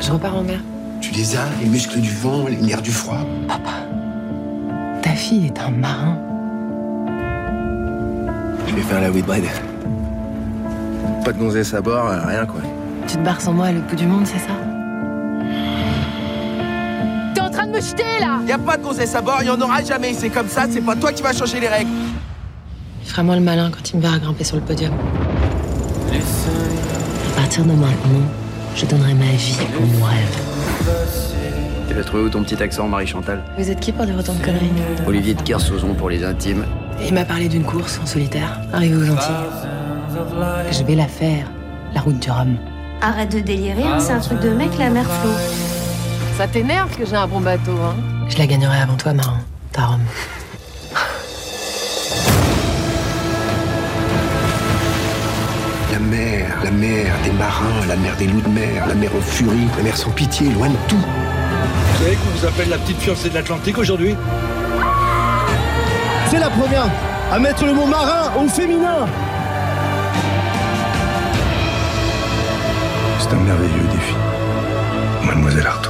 Je 0.00 0.12
repars 0.12 0.36
en 0.36 0.42
mer. 0.42 0.60
Tu 1.00 1.12
les 1.12 1.36
as, 1.36 1.48
les 1.60 1.68
muscles 1.68 2.00
du 2.00 2.10
vent, 2.10 2.46
les 2.48 2.56
nerfs 2.56 2.82
du 2.82 2.92
froid. 2.92 3.26
Papa, 3.48 3.70
ta 5.02 5.10
fille 5.10 5.46
est 5.46 5.58
un 5.58 5.70
marin. 5.70 6.18
Je 8.68 8.74
vais 8.74 8.82
faire 8.82 9.00
la 9.00 9.10
Whitbread. 9.10 9.44
Pas 11.24 11.32
de 11.32 11.38
gonzesse 11.38 11.74
à 11.74 11.80
bord, 11.80 12.08
rien 12.26 12.46
quoi. 12.46 12.60
Tu 13.08 13.16
te 13.16 13.22
barres 13.22 13.40
sans 13.40 13.52
moi 13.52 13.66
à 13.66 13.72
l'autre 13.72 13.86
bout 13.88 13.96
du 13.96 14.06
monde, 14.06 14.26
c'est 14.26 14.38
ça? 14.38 14.69
De 17.80 17.84
me 17.84 17.90
jeter 17.90 18.20
là 18.20 18.40
Y 18.46 18.52
a 18.52 18.58
pas 18.58 18.76
de 18.76 18.82
gonzesse 18.82 19.14
à 19.14 19.20
bord, 19.20 19.42
y 19.42 19.50
en 19.50 19.60
aura 19.60 19.82
jamais. 19.82 20.12
C'est 20.14 20.30
comme 20.30 20.48
ça, 20.48 20.66
c'est 20.70 20.80
pas 20.80 20.96
toi 20.96 21.12
qui 21.12 21.22
vas 21.22 21.32
changer 21.32 21.60
les 21.60 21.68
règles. 21.68 21.90
Il 23.02 23.08
fera 23.08 23.22
moins 23.22 23.36
le 23.36 23.42
malin 23.42 23.70
quand 23.70 23.90
il 23.90 23.96
me 23.96 24.02
verra 24.02 24.18
grimper 24.18 24.44
sur 24.44 24.56
le 24.56 24.62
podium. 24.62 24.92
À 26.12 27.36
partir 27.36 27.64
de 27.64 27.72
maintenant, 27.72 28.26
je 28.76 28.86
donnerai 28.86 29.14
ma 29.14 29.24
vie 29.32 29.58
pour 29.74 29.86
mon 29.86 30.04
rêve. 30.04 30.38
Tu 31.88 31.94
l'as 31.94 32.04
trouvé 32.04 32.22
où 32.24 32.28
ton 32.28 32.44
petit 32.44 32.62
accent, 32.62 32.86
Marie-Chantal? 32.86 33.42
Vous 33.58 33.68
êtes 33.68 33.80
qui 33.80 33.90
pour 33.90 34.06
dire 34.06 34.16
autant 34.16 34.34
de 34.34 34.44
conneries? 34.44 34.70
Olivier 35.06 35.34
de 35.34 35.42
Kersauzon 35.42 35.94
pour 35.94 36.08
les 36.10 36.22
intimes. 36.24 36.64
Il 37.04 37.14
m'a 37.14 37.24
parlé 37.24 37.48
d'une 37.48 37.64
course 37.64 37.98
en 38.02 38.06
solitaire. 38.06 38.60
Arrivé 38.72 38.94
aux 38.96 39.10
Antilles. 39.10 39.34
Je 40.70 40.84
vais 40.84 40.94
la 40.94 41.08
faire, 41.08 41.46
la 41.94 42.00
route 42.00 42.20
du 42.20 42.30
Rhum. 42.30 42.56
Arrête 43.02 43.34
de 43.34 43.40
délirer, 43.40 43.82
hein, 43.82 43.98
c'est 43.98 44.12
un 44.12 44.20
truc 44.20 44.40
de 44.40 44.50
mec 44.50 44.76
la 44.78 44.90
mère 44.90 45.06
Flo. 45.06 45.30
Ça 46.40 46.48
t'énerve 46.48 46.96
que 46.96 47.04
j'ai 47.04 47.16
un 47.16 47.26
bon 47.26 47.40
bateau, 47.40 47.72
hein 47.72 47.94
Je 48.26 48.38
la 48.38 48.46
gagnerai 48.46 48.78
avant 48.78 48.96
toi, 48.96 49.12
Marin. 49.12 49.40
Ta 49.72 49.84
Rome. 49.84 50.00
La 55.92 55.98
mer, 55.98 56.46
la 56.64 56.70
mer 56.70 57.12
des 57.24 57.32
marins, 57.32 57.86
la 57.86 57.96
mer 57.96 58.16
des 58.16 58.26
loups 58.26 58.40
de 58.40 58.48
mer, 58.48 58.86
la 58.86 58.94
mer 58.94 59.10
en 59.14 59.20
furie, 59.20 59.68
la 59.76 59.82
mer 59.82 59.94
sans 59.94 60.08
pitié, 60.12 60.48
loin 60.48 60.70
de 60.70 60.76
tout. 60.88 60.96
Vous 60.96 62.04
savez 62.04 62.16
qu'on 62.16 62.38
vous 62.38 62.46
appelle 62.46 62.70
la 62.70 62.78
petite 62.78 63.00
fiancée 63.00 63.28
de 63.28 63.34
l'Atlantique 63.34 63.76
aujourd'hui 63.76 64.16
C'est 66.30 66.38
la 66.38 66.48
première 66.48 66.88
à 67.30 67.38
mettre 67.38 67.66
le 67.66 67.74
mot 67.74 67.84
marin 67.84 68.32
au 68.42 68.48
féminin 68.48 69.06
C'est 73.18 73.28
un 73.28 73.40
merveilleux 73.40 73.88
défi. 73.92 74.14
Mademoiselle 75.22 75.66
Artaud. 75.66 75.89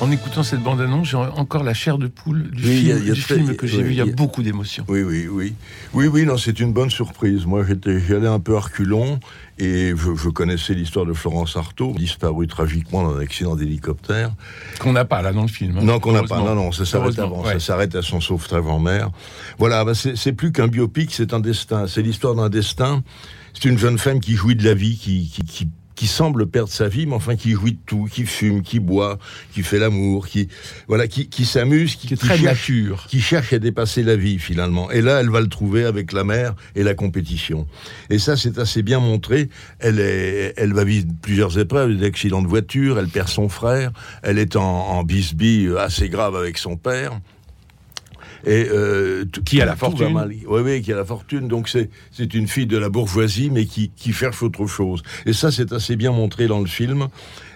En 0.00 0.12
écoutant 0.12 0.44
cette 0.44 0.60
bande-annonce, 0.62 1.08
j'ai 1.08 1.16
encore 1.16 1.64
la 1.64 1.74
chair 1.74 1.98
de 1.98 2.06
poule 2.06 2.50
du 2.52 2.62
Oui, 2.64 2.76
film, 2.84 2.96
a 2.96 3.00
du 3.00 3.20
très- 3.20 3.34
film 3.34 3.56
que 3.56 3.66
j'ai 3.66 3.78
oui, 3.78 3.82
vu. 3.82 3.90
Il 3.90 3.96
y 3.96 4.00
a 4.00 4.06
beaucoup 4.06 4.44
d'émotions. 4.44 4.84
Oui, 4.86 5.02
oui, 5.02 5.26
oui. 5.28 5.54
Oui, 5.92 6.06
oui, 6.06 6.24
non, 6.24 6.36
c'est 6.38 6.60
une 6.60 6.72
bonne 6.72 6.88
surprise. 6.88 7.46
Moi, 7.46 7.64
j'étais, 7.66 7.98
j'y 7.98 8.14
allais 8.14 8.28
un 8.28 8.38
peu 8.38 8.56
à 8.56 8.60
reculons 8.60 9.18
et 9.58 9.92
je, 9.96 10.14
je 10.14 10.28
connaissais 10.28 10.72
l'histoire 10.74 11.04
de 11.04 11.12
Florence 11.14 11.56
Artaud, 11.56 11.94
disparue 11.98 12.46
tragiquement 12.46 13.02
dans 13.02 13.16
un 13.16 13.20
accident 13.20 13.56
d'hélicoptère. 13.56 14.30
Qu'on 14.78 14.92
n'a 14.92 15.04
pas 15.04 15.20
là 15.20 15.32
dans 15.32 15.42
le 15.42 15.48
film. 15.48 15.78
hein. 15.78 15.82
Non, 15.82 15.98
qu'on 15.98 16.12
n'a 16.12 16.22
pas. 16.22 16.38
Non, 16.38 16.54
non, 16.54 16.70
ça 16.70 16.84
s'arrête 16.84 17.18
avant. 17.18 17.42
ouais. 17.42 17.54
Ça 17.54 17.58
s'arrête 17.58 17.96
à 17.96 18.02
son 18.02 18.20
sauvetage 18.20 18.64
en 18.66 18.78
mer. 18.78 19.10
Voilà, 19.58 19.84
bah, 19.84 19.94
c'est 19.94 20.16
c'est 20.16 20.32
plus 20.32 20.52
qu'un 20.52 20.68
biopic, 20.68 21.12
c'est 21.12 21.34
un 21.34 21.40
destin. 21.40 21.88
C'est 21.88 22.02
l'histoire 22.02 22.36
d'un 22.36 22.48
destin. 22.48 23.02
C'est 23.52 23.68
une 23.68 23.78
jeune 23.78 23.98
femme 23.98 24.20
qui 24.20 24.34
jouit 24.34 24.54
de 24.54 24.62
la 24.64 24.74
vie, 24.74 24.96
qui, 24.96 25.28
qui, 25.28 25.42
qui, 25.42 25.68
qui 25.98 26.06
semble 26.06 26.46
perdre 26.46 26.70
sa 26.70 26.86
vie, 26.86 27.06
mais 27.06 27.14
enfin 27.16 27.34
qui 27.34 27.50
jouit 27.50 27.72
de 27.72 27.78
tout, 27.84 28.04
qui 28.04 28.24
fume, 28.24 28.62
qui 28.62 28.78
boit, 28.78 29.18
qui 29.52 29.64
fait 29.64 29.80
l'amour, 29.80 30.28
qui 30.28 30.46
voilà, 30.86 31.08
qui, 31.08 31.28
qui 31.28 31.44
s'amuse, 31.44 31.96
qui, 31.96 32.06
Qui 32.06 32.14
est 32.14 32.16
très 32.16 32.38
cherche, 32.38 32.42
nature. 32.70 33.06
qui 33.08 33.20
cherche 33.20 33.52
à 33.52 33.58
dépasser 33.58 34.04
la 34.04 34.14
vie 34.14 34.38
finalement. 34.38 34.92
Et 34.92 35.00
là, 35.02 35.18
elle 35.18 35.28
va 35.28 35.40
le 35.40 35.48
trouver 35.48 35.84
avec 35.84 36.12
la 36.12 36.22
mer 36.22 36.54
et 36.76 36.84
la 36.84 36.94
compétition. 36.94 37.66
Et 38.10 38.20
ça, 38.20 38.36
c'est 38.36 38.58
assez 38.58 38.82
bien 38.84 39.00
montré. 39.00 39.48
Elle 39.80 39.98
est, 39.98 40.54
elle 40.56 40.72
va 40.72 40.84
vivre 40.84 41.08
plusieurs 41.20 41.58
épreuves, 41.58 41.96
des 41.96 42.06
accidents 42.06 42.42
de 42.42 42.48
voiture. 42.48 43.00
Elle 43.00 43.08
perd 43.08 43.26
son 43.28 43.48
frère. 43.48 43.90
Elle 44.22 44.38
est 44.38 44.54
en, 44.54 44.62
en 44.62 45.02
bisbille 45.02 45.72
assez 45.80 46.08
grave 46.08 46.36
avec 46.36 46.58
son 46.58 46.76
père. 46.76 47.18
Et 48.46 48.66
euh, 48.70 49.24
Qui 49.44 49.60
a 49.60 49.64
la 49.64 49.76
fortune. 49.76 50.16
Oui, 50.46 50.60
oui, 50.62 50.82
qui 50.82 50.92
a 50.92 50.96
la 50.96 51.04
fortune. 51.04 51.48
Donc 51.48 51.68
c'est 51.68 51.90
c'est 52.10 52.34
une 52.34 52.48
fille 52.48 52.66
de 52.66 52.78
la 52.78 52.88
bourgeoisie, 52.88 53.50
mais 53.50 53.66
qui, 53.66 53.90
qui 53.96 54.12
cherche 54.12 54.42
autre 54.42 54.66
chose. 54.66 55.02
Et 55.26 55.32
ça, 55.32 55.50
c'est 55.50 55.72
assez 55.72 55.96
bien 55.96 56.12
montré 56.12 56.46
dans 56.46 56.60
le 56.60 56.66
film. 56.66 57.08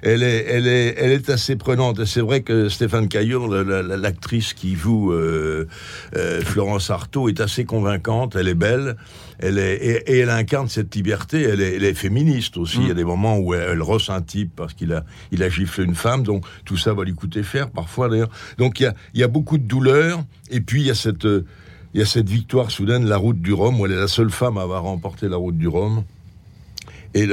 Elle 0.02 0.24
est, 0.24 0.44
elle 0.48 0.66
est, 0.66 0.94
elle 0.98 1.12
est 1.12 1.30
assez 1.30 1.54
prenante. 1.54 2.00
Et 2.00 2.06
c'est 2.06 2.20
vrai 2.20 2.42
que 2.42 2.68
Stéphane 2.68 3.08
Caillon, 3.08 3.46
la- 3.46 3.62
la- 3.62 3.82
la- 3.82 3.96
l'actrice 3.96 4.52
qui 4.52 4.74
joue 4.74 5.12
euh, 5.12 5.68
euh, 6.16 6.40
Florence 6.40 6.90
Artaud, 6.90 7.28
est 7.28 7.40
assez 7.40 7.64
convaincante. 7.64 8.34
Elle 8.34 8.48
est 8.48 8.54
belle. 8.54 8.96
Elle 9.38 9.58
est, 9.58 9.74
et, 9.76 10.12
et 10.12 10.18
elle 10.18 10.30
incarne 10.30 10.68
cette 10.68 10.94
liberté. 10.94 11.42
Elle 11.42 11.60
est, 11.60 11.76
elle 11.76 11.84
est 11.84 11.94
féministe 11.94 12.56
aussi. 12.56 12.78
Il 12.80 12.88
y 12.88 12.90
a 12.90 12.94
des 12.94 13.04
moments 13.04 13.38
où 13.38 13.54
elle, 13.54 13.68
elle 13.70 13.82
rosse 13.82 14.10
un 14.10 14.22
type 14.22 14.50
parce 14.56 14.74
qu'il 14.74 14.92
a, 14.92 15.04
il 15.30 15.42
a 15.42 15.48
giflé 15.48 15.84
une 15.84 15.94
femme. 15.94 16.24
Donc 16.24 16.44
tout 16.64 16.76
ça 16.76 16.92
va 16.94 17.04
lui 17.04 17.14
coûter 17.14 17.42
cher 17.44 17.70
parfois 17.70 18.08
d'ailleurs. 18.08 18.30
Donc 18.58 18.80
il 18.80 18.84
y 18.84 18.86
a, 18.86 18.94
il 19.14 19.20
y 19.20 19.24
a 19.24 19.28
beaucoup 19.28 19.56
de 19.58 19.64
douleur. 19.64 20.24
Et 20.50 20.60
puis 20.60 20.80
il 20.80 20.86
y 20.88 20.90
a 20.90 20.94
cette, 20.96 21.24
il 21.24 22.00
y 22.00 22.02
a 22.02 22.06
cette 22.06 22.28
victoire 22.28 22.70
soudaine, 22.72 23.06
la 23.06 23.18
route 23.18 23.40
du 23.40 23.52
Rhum, 23.52 23.78
où 23.80 23.86
elle 23.86 23.92
est 23.92 23.96
la 24.00 24.08
seule 24.08 24.30
femme 24.30 24.58
à 24.58 24.62
avoir 24.62 24.82
remporté 24.82 25.28
la 25.28 25.36
route 25.36 25.56
du 25.56 25.68
Rhum. 25.68 26.02
Et 27.14 27.28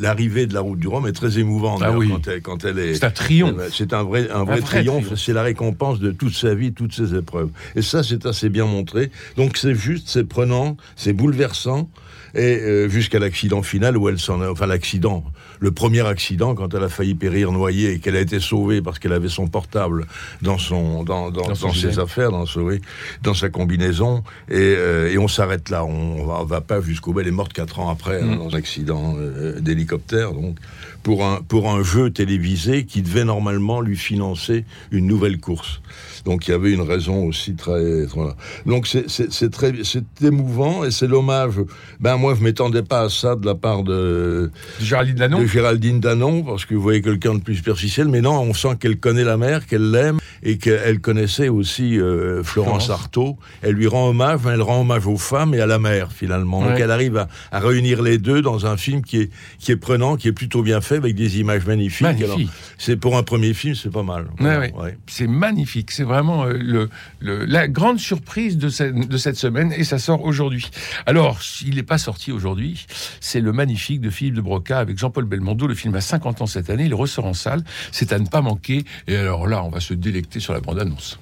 l'arrivée 0.00 0.46
de 0.46 0.54
la 0.54 0.60
route 0.60 0.78
du 0.78 0.88
Rhum 0.88 1.06
est 1.06 1.12
très 1.12 1.38
émouvante 1.38 1.80
Ah 1.84 1.92
oui. 1.92 2.08
quand, 2.08 2.28
elle, 2.28 2.42
quand 2.42 2.64
elle 2.64 2.78
est. 2.78 2.94
C'est 2.94 3.04
un 3.04 3.10
triomphe. 3.10 3.60
C'est 3.72 3.92
un 3.92 4.02
vrai, 4.02 4.28
un 4.30 4.44
vrai, 4.44 4.60
vrai 4.60 4.60
triomphe. 4.60 5.14
C'est 5.16 5.32
la 5.32 5.42
récompense 5.42 5.98
de 6.00 6.10
toute 6.12 6.34
sa 6.34 6.54
vie, 6.54 6.72
toutes 6.72 6.94
ses 6.94 7.14
épreuves. 7.14 7.50
Et 7.74 7.82
ça, 7.82 8.02
c'est 8.02 8.24
assez 8.26 8.48
bien 8.48 8.66
montré. 8.66 9.10
Donc 9.36 9.56
c'est 9.56 9.74
juste, 9.74 10.08
c'est 10.08 10.24
prenant, 10.24 10.76
c'est 10.96 11.12
bouleversant. 11.12 11.88
Et 12.34 12.58
euh, 12.60 12.88
jusqu'à 12.90 13.18
l'accident 13.18 13.62
final 13.62 13.96
où 13.96 14.10
elle 14.10 14.18
s'en 14.18 14.42
est, 14.42 14.46
enfin 14.46 14.66
l'accident, 14.66 15.24
le 15.58 15.70
premier 15.70 16.06
accident 16.06 16.54
quand 16.54 16.74
elle 16.74 16.82
a 16.84 16.90
failli 16.90 17.14
périr 17.14 17.50
noyée 17.50 17.92
et 17.92 17.98
qu'elle 17.98 18.16
a 18.16 18.20
été 18.20 18.40
sauvée 18.40 18.82
parce 18.82 18.98
qu'elle 18.98 19.14
avait 19.14 19.30
son 19.30 19.46
portable 19.48 20.06
dans 20.42 20.58
son, 20.58 21.02
dans, 21.02 21.30
dans, 21.30 21.46
Dans 21.48 21.54
son 21.54 21.68
dans 21.68 21.72
ses 21.72 21.98
affaires, 21.98 22.32
dans, 22.32 22.44
ce- 22.44 22.58
oui, 22.60 22.82
dans 23.22 23.32
sa 23.32 23.48
combinaison. 23.48 24.22
Et, 24.50 24.54
euh, 24.58 25.10
et 25.10 25.16
on 25.16 25.28
s'arrête 25.28 25.70
là. 25.70 25.86
On 25.86 26.26
va, 26.26 26.40
on 26.42 26.44
va 26.44 26.60
pas 26.60 26.82
jusqu'au 26.82 27.14
bout. 27.14 27.20
Elle 27.20 27.28
est 27.28 27.30
morte 27.30 27.54
quatre 27.54 27.78
ans 27.78 27.88
après 27.88 28.20
Mm. 28.20 28.30
hein, 28.32 28.36
dans 28.36 28.50
un 28.54 28.58
accident 28.58 29.15
euh, 29.16 29.60
d'hélicoptère. 29.60 30.32
Donc 30.32 30.56
pour 31.02 31.24
un 31.24 31.40
pour 31.46 31.70
un 31.70 31.82
jeu 31.82 32.10
télévisé 32.10 32.84
qui 32.84 33.02
devait 33.02 33.24
normalement 33.24 33.80
lui 33.80 33.96
financer 33.96 34.64
une 34.90 35.06
nouvelle 35.06 35.38
course. 35.38 35.80
Donc 36.24 36.48
il 36.48 36.50
y 36.50 36.54
avait 36.54 36.72
une 36.72 36.80
raison 36.80 37.24
aussi 37.24 37.54
très 37.54 38.06
voilà. 38.06 38.34
Donc 38.66 38.88
c'est 38.88 39.08
c'est 39.08 39.32
c'est 39.32 39.50
très 39.50 39.72
c'est 39.84 40.04
émouvant 40.22 40.84
et 40.84 40.90
c'est 40.90 41.06
l'hommage. 41.06 41.54
Ben 42.00 42.16
moi 42.16 42.34
je 42.36 42.42
m'étendais 42.42 42.82
pas 42.82 43.02
à 43.02 43.08
ça 43.08 43.36
de 43.36 43.46
la 43.46 43.54
part 43.54 43.84
de 43.84 44.50
Géraldine 44.80 45.14
Danon 45.14 45.38
de 45.40 45.46
Géraldine 45.46 46.00
Danon 46.00 46.42
parce 46.42 46.64
que 46.64 46.74
vous 46.74 46.82
voyez 46.82 47.02
quelqu'un 47.02 47.34
de 47.34 47.40
plus 47.40 47.54
superficiel. 47.54 48.08
Mais 48.08 48.20
non, 48.20 48.40
on 48.40 48.52
sent 48.52 48.76
qu'elle 48.80 48.98
connaît 48.98 49.22
la 49.22 49.36
mère, 49.36 49.66
qu'elle 49.66 49.92
l'aime 49.92 50.18
et 50.42 50.58
qu'elle 50.58 51.00
connaissait 51.00 51.48
aussi 51.48 52.00
euh, 52.00 52.42
Florence 52.42 52.86
Florence. 52.86 52.90
Artaud. 52.90 53.36
Elle 53.62 53.74
lui 53.74 53.86
rend 53.86 54.08
hommage, 54.08 54.40
mais 54.44 54.52
elle 54.52 54.62
rend 54.62 54.80
hommage 54.80 55.06
aux 55.06 55.16
femmes 55.16 55.54
et 55.54 55.60
à 55.60 55.66
la 55.66 55.78
mère 55.78 56.10
finalement. 56.10 56.62
Donc 56.62 56.80
elle 56.80 56.90
arrive 56.90 57.16
à, 57.16 57.28
à 57.52 57.60
réunir 57.60 58.02
les 58.02 58.18
deux 58.18 58.42
dans 58.42 58.66
un 58.66 58.76
film 58.76 59.02
qui 59.06 59.18
est 59.18 59.30
qui 59.58 59.72
est 59.72 59.76
prenant, 59.76 60.16
qui 60.16 60.28
est 60.28 60.32
plutôt 60.32 60.62
bien 60.62 60.80
fait 60.80 60.96
avec 60.96 61.14
des 61.14 61.38
images 61.38 61.64
magnifiques. 61.66 62.02
Magnifique. 62.02 62.50
C'est 62.78 62.96
pour 62.96 63.16
un 63.16 63.22
premier 63.22 63.54
film, 63.54 63.74
c'est 63.74 63.90
pas 63.90 64.02
mal. 64.02 64.24
Ouais, 64.24 64.30
Voilà, 64.40 64.58
ouais. 64.60 64.72
ouais. 64.74 64.98
C'est 65.06 65.26
magnifique. 65.26 65.90
C'est 65.90 66.02
vraiment 66.02 66.44
euh, 66.44 66.52
le, 66.58 66.88
le- 67.20 67.44
la 67.44 67.68
grande 67.68 67.98
surprise 67.98 68.58
de 68.58 68.68
cette, 68.68 68.94
de 69.08 69.16
cette 69.16 69.36
semaine 69.36 69.72
et 69.76 69.84
ça 69.84 69.98
sort 69.98 70.24
aujourd'hui. 70.24 70.68
Alors, 71.06 71.38
il 71.64 71.76
n'est 71.76 71.82
pas 71.82 71.98
sorti 71.98 72.32
aujourd'hui. 72.32 72.86
C'est 73.20 73.40
le 73.40 73.52
magnifique 73.52 74.00
de 74.00 74.10
Philippe 74.10 74.34
de 74.34 74.40
Broca 74.40 74.78
avec 74.78 74.98
Jean-Paul 74.98 75.24
Belmondo. 75.24 75.66
Le 75.66 75.74
film 75.74 75.94
a 75.94 76.00
50 76.00 76.42
ans 76.42 76.46
cette 76.46 76.68
année. 76.70 76.84
Il 76.86 76.94
ressort 76.94 77.24
en 77.26 77.34
salle. 77.34 77.62
C'est 77.92 78.12
à 78.12 78.18
ne 78.18 78.26
pas 78.26 78.40
manquer. 78.42 78.84
Et 79.06 79.16
alors 79.16 79.46
là, 79.46 79.62
on 79.64 79.68
va 79.70 79.80
se 79.80 79.94
délecter 79.94 80.40
sur 80.40 80.52
la 80.52 80.60
bande-annonce. 80.60 81.18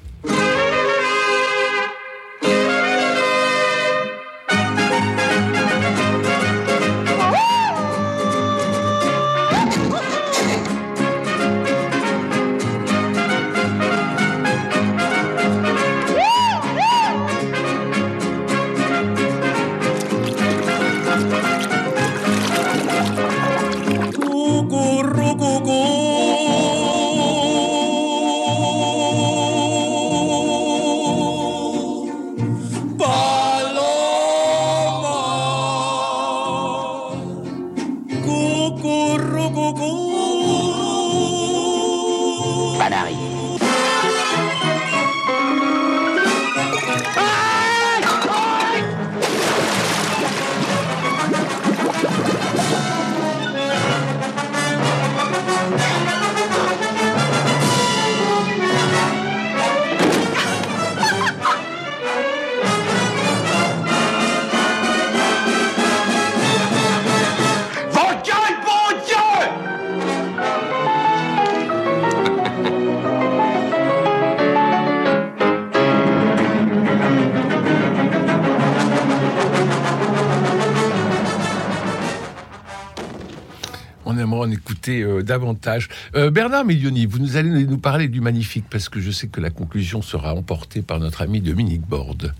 Écouter 84.50 85.02
euh, 85.02 85.22
davantage. 85.22 85.88
Euh, 86.14 86.30
Bernard 86.30 86.64
Milioni, 86.64 87.06
vous 87.06 87.18
nous 87.18 87.36
allez 87.36 87.50
nous 87.50 87.78
parler 87.78 88.08
du 88.08 88.20
magnifique 88.20 88.66
parce 88.70 88.88
que 88.88 89.00
je 89.00 89.10
sais 89.10 89.28
que 89.28 89.40
la 89.40 89.50
conclusion 89.50 90.02
sera 90.02 90.34
emportée 90.34 90.82
par 90.82 90.98
notre 90.98 91.22
ami 91.22 91.40
Dominique 91.40 91.82
Borde. 91.82 92.34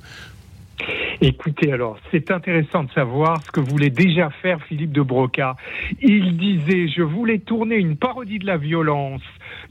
Écoutez, 1.21 1.73
alors, 1.73 1.99
c'est 2.11 2.31
intéressant 2.31 2.85
de 2.85 2.91
savoir 2.91 3.43
ce 3.45 3.51
que 3.51 3.61
voulait 3.61 3.91
déjà 3.91 4.31
faire 4.43 4.61
Philippe 4.65 4.93
de 4.93 5.01
Broca. 5.01 5.57
Il 6.03 6.37
disait, 6.37 6.89
je 6.89 7.03
voulais 7.03 7.39
tourner 7.39 7.77
une 7.77 7.97
parodie 7.97 8.39
de 8.39 8.47
la 8.47 8.57
violence 8.57 9.23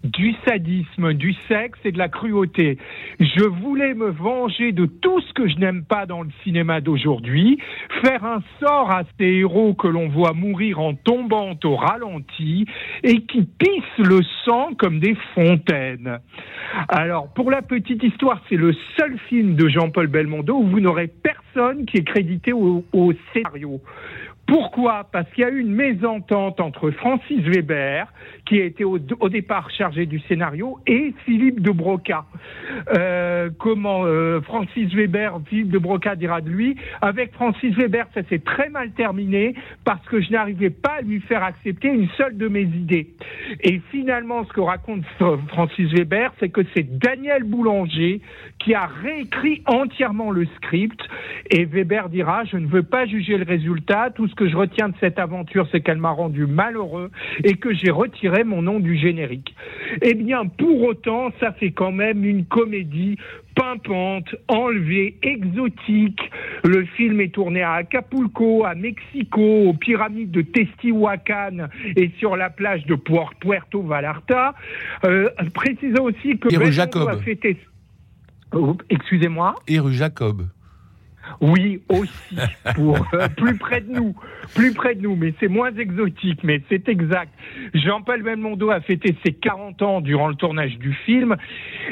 du 0.03 0.35
sadisme, 0.45 1.13
du 1.13 1.33
sexe 1.47 1.79
et 1.85 1.91
de 1.91 1.97
la 1.97 2.09
cruauté. 2.09 2.77
Je 3.19 3.43
voulais 3.43 3.93
me 3.93 4.09
venger 4.09 4.71
de 4.71 4.85
tout 4.85 5.21
ce 5.21 5.33
que 5.33 5.47
je 5.47 5.57
n'aime 5.57 5.83
pas 5.83 6.05
dans 6.05 6.23
le 6.23 6.29
cinéma 6.43 6.81
d'aujourd'hui, 6.81 7.57
faire 8.03 8.25
un 8.25 8.41
sort 8.59 8.91
à 8.91 9.03
ces 9.17 9.25
héros 9.25 9.73
que 9.73 9.87
l'on 9.87 10.09
voit 10.09 10.33
mourir 10.33 10.79
en 10.79 10.93
tombant 10.93 11.57
au 11.63 11.75
ralenti 11.75 12.65
et 13.03 13.21
qui 13.21 13.43
pissent 13.43 13.97
le 13.97 14.19
sang 14.45 14.71
comme 14.77 14.99
des 14.99 15.15
fontaines. 15.33 16.19
Alors, 16.89 17.31
pour 17.33 17.49
la 17.49 17.61
petite 17.61 18.03
histoire, 18.03 18.41
c'est 18.49 18.57
le 18.57 18.73
seul 18.97 19.17
film 19.29 19.55
de 19.55 19.69
Jean-Paul 19.69 20.07
Belmondo 20.07 20.55
où 20.55 20.67
vous 20.67 20.79
n'aurez 20.79 21.07
personne 21.07 21.85
qui 21.85 21.97
est 21.97 22.03
crédité 22.03 22.51
au, 22.51 22.83
au 22.91 23.13
scénario. 23.31 23.81
Pourquoi? 24.45 25.07
Parce 25.11 25.29
qu'il 25.31 25.43
y 25.43 25.47
a 25.47 25.49
eu 25.49 25.61
une 25.61 25.73
mésentente 25.73 26.59
entre 26.59 26.91
Francis 26.91 27.41
Weber, 27.41 28.07
qui 28.45 28.59
a 28.59 28.65
été 28.65 28.83
au, 28.83 28.99
départ 28.99 29.69
chargé 29.71 30.05
du 30.05 30.19
scénario, 30.21 30.79
et 30.85 31.13
Philippe 31.25 31.61
de 31.61 31.71
Broca. 31.71 32.25
Euh, 32.95 33.49
comment 33.57 34.05
euh, 34.05 34.41
Francis 34.41 34.93
Weber, 34.93 35.39
Philippe 35.47 35.69
de 35.69 35.77
Broca 35.77 36.15
dira 36.15 36.41
de 36.41 36.49
lui, 36.49 36.75
avec 37.01 37.31
Francis 37.33 37.73
Weber, 37.75 38.05
ça 38.13 38.21
s'est 38.23 38.39
très 38.39 38.69
mal 38.69 38.91
terminé 38.91 39.55
parce 39.85 40.05
que 40.07 40.21
je 40.21 40.31
n'arrivais 40.31 40.69
pas 40.69 40.97
à 40.99 41.01
lui 41.01 41.21
faire 41.21 41.43
accepter 41.43 41.87
une 41.87 42.09
seule 42.17 42.37
de 42.37 42.49
mes 42.49 42.63
idées. 42.63 43.07
Et 43.61 43.81
finalement, 43.91 44.43
ce 44.45 44.51
que 44.51 44.61
raconte 44.61 45.03
Francis 45.47 45.91
Weber, 45.93 46.33
c'est 46.39 46.49
que 46.49 46.61
c'est 46.75 46.99
Daniel 46.99 47.43
Boulanger 47.43 48.21
qui 48.59 48.73
a 48.73 48.85
réécrit 48.85 49.61
entièrement 49.67 50.31
le 50.31 50.45
script, 50.57 50.99
et 51.49 51.65
Weber 51.65 52.09
dira, 52.09 52.43
je 52.45 52.57
ne 52.57 52.67
veux 52.67 52.83
pas 52.83 53.05
juger 53.05 53.37
le 53.37 53.45
résultat, 53.45 54.09
ce 54.33 54.35
que 54.35 54.49
je 54.49 54.57
retiens 54.57 54.89
de 54.89 54.95
cette 54.99 55.19
aventure, 55.19 55.67
c'est 55.71 55.81
qu'elle 55.81 55.99
m'a 55.99 56.09
rendu 56.09 56.47
malheureux 56.47 57.11
et 57.43 57.53
que 57.53 57.71
j'ai 57.73 57.91
retiré 57.91 58.43
mon 58.43 58.63
nom 58.63 58.79
du 58.79 58.97
générique. 58.97 59.55
Eh 60.01 60.15
bien, 60.15 60.45
pour 60.47 60.81
autant, 60.81 61.31
ça 61.39 61.51
fait 61.51 61.71
quand 61.71 61.91
même 61.91 62.25
une 62.25 62.45
comédie 62.45 63.17
pimpante, 63.55 64.33
enlevée, 64.47 65.17
exotique. 65.21 66.19
Le 66.63 66.83
film 66.85 67.21
est 67.21 67.31
tourné 67.31 67.61
à 67.61 67.73
Acapulco, 67.73 68.65
à 68.65 68.73
Mexico, 68.73 69.69
aux 69.69 69.73
pyramides 69.73 70.31
de 70.31 70.41
Testihuacan 70.41 71.67
et 71.95 72.11
sur 72.17 72.35
la 72.35 72.49
plage 72.49 72.85
de 72.87 72.95
Puerto 72.95 73.83
Vallarta. 73.83 74.55
Euh, 75.05 75.29
précisons 75.53 76.05
aussi 76.05 76.39
que 76.39 76.51
et 76.51 76.57
rue 76.57 76.71
Jacob. 76.71 77.07
a 77.07 77.17
fêté... 77.17 77.57
Oh, 78.51 78.75
Excusez-moi. 78.89 79.53
Et 79.67 79.79
rue 79.79 79.93
Jacob. 79.93 80.47
Oui, 81.41 81.81
aussi, 81.89 82.37
pour 82.75 82.97
euh, 83.13 83.27
plus 83.29 83.57
près 83.57 83.81
de 83.81 83.91
nous, 83.91 84.15
plus 84.55 84.73
près 84.73 84.95
de 84.95 85.01
nous, 85.01 85.15
mais 85.15 85.33
c'est 85.39 85.47
moins 85.47 85.73
exotique, 85.75 86.43
mais 86.43 86.61
c'est 86.69 86.87
exact. 86.89 87.31
Jean-Paul 87.73 88.23
Belmondo 88.23 88.69
a 88.69 88.81
fêté 88.81 89.15
ses 89.25 89.33
40 89.33 89.81
ans 89.81 90.01
durant 90.01 90.27
le 90.27 90.35
tournage 90.35 90.77
du 90.77 90.93
film, 90.93 91.35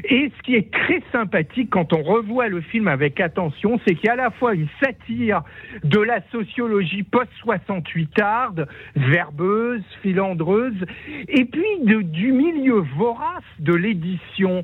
et 0.04 0.32
ce 0.38 0.44
qui 0.44 0.56
est 0.56 0.72
très 0.72 1.02
sympathique 1.12 1.70
quand 1.70 1.94
on 1.94 2.02
revoit 2.02 2.48
le 2.48 2.62
film 2.62 2.88
avec 2.88 3.20
attention, 3.20 3.80
c'est 3.86 3.96
qu'il 3.96 4.06
y 4.06 4.10
a 4.10 4.14
à 4.14 4.18
la 4.18 4.32
fois 4.32 4.54
une 4.54 4.68
satire 4.82 5.44
de 5.84 6.00
la 6.00 6.22
sociologie 6.32 7.04
post-68 7.04 8.22
arde, 8.22 8.68
verbeuse, 8.96 9.84
filandreuse, 10.02 10.86
et 11.28 11.46
puis 11.46 11.64
de, 11.84 12.02
du 12.02 12.32
milieu 12.32 12.84
vorace 12.98 13.44
de 13.60 13.74
l'édition. 13.74 14.64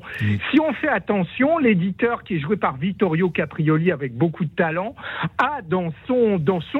Si 0.50 0.60
on 0.60 0.72
fait 0.74 0.88
attention, 0.88 1.58
l'éditeur 1.58 2.22
qui 2.22 2.36
est 2.36 2.40
joué 2.40 2.56
par 2.56 2.76
Vittorio 2.76 3.30
Caprioli 3.30 3.92
avec 3.92 4.14
beaucoup 4.14 4.44
de 4.44 4.50
talent, 4.58 4.94
a 5.38 5.62
dans 5.62 5.92
son, 6.06 6.38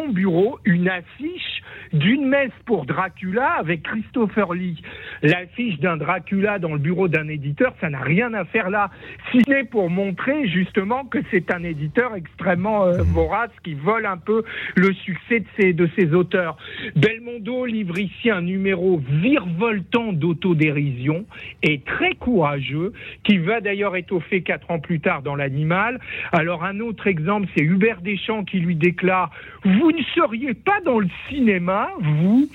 bureau 0.09 0.59
une 0.65 0.89
affiche 0.89 1.63
d'une 1.93 2.27
messe 2.27 2.53
pour 2.67 2.85
Dracula 2.85 3.53
avec 3.59 3.85
Christopher 3.85 4.53
Lee. 4.53 4.83
L'affiche 5.23 5.79
d'un 5.79 5.97
Dracula 5.97 6.59
dans 6.59 6.73
le 6.73 6.79
bureau 6.79 7.09
d'un 7.09 7.29
éditeur, 7.29 7.73
ça 7.81 7.89
n'a 7.89 8.01
rien 8.01 8.35
à 8.35 8.45
faire 8.45 8.69
là, 8.69 8.91
si 9.31 9.41
ce 9.47 9.51
n'est 9.51 9.65
pour 9.65 9.91
montrer 9.91 10.49
justement 10.49 11.05
que 11.05 11.19
c'est 11.31 11.53
un 11.53 11.63
éditeur 11.63 12.15
extrêmement 12.17 12.85
euh, 12.85 13.03
vorace 13.03 13.51
qui 13.63 13.75
vole 13.75 14.07
un 14.07 14.17
peu 14.17 14.43
le 14.75 14.93
succès 14.93 15.41
de 15.41 15.47
ses, 15.59 15.73
de 15.73 15.89
ses 15.97 16.13
auteurs. 16.15 16.57
Belmondo 16.97 17.65
livre 17.65 17.99
ici 17.99 18.31
un 18.31 18.43
numéro 18.43 19.01
virevoltant 19.09 20.13
d'autodérision 20.13 21.27
et 21.63 21.81
très 21.81 22.15
courageux, 22.15 22.93
qui 23.23 23.39
va 23.39 23.61
d'ailleurs 23.61 23.95
étoffer 23.97 24.43
quatre 24.43 24.71
ans 24.71 24.81
plus 24.81 25.01
tard 25.01 25.23
dans 25.23 25.37
l'animal. 25.37 26.01
Alors 26.33 26.65
un 26.65 26.81
autre 26.81 27.07
exemple, 27.07 27.47
c'est 27.57 27.68
Hubert 27.69 28.01
Deschamps 28.01 28.45
qui 28.45 28.61
lui 28.61 28.77
déclare 28.77 29.31
Vous 29.65 29.93
ne 29.93 30.03
seriez 30.15 30.55
pas 30.55 30.81
dans 30.85 30.99
le 30.99 31.09
cinéma, 31.29 31.89
vous 32.01 32.49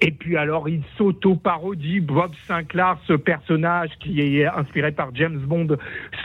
Et 0.00 0.10
puis 0.10 0.36
alors 0.36 0.68
il 0.68 0.82
s'auto-parodie. 0.96 2.00
Bob 2.00 2.32
Sinclair, 2.46 2.98
ce 3.06 3.14
personnage 3.14 3.90
qui 4.00 4.20
est 4.20 4.46
inspiré 4.46 4.92
par 4.92 5.14
James 5.14 5.38
Bond, 5.38 5.76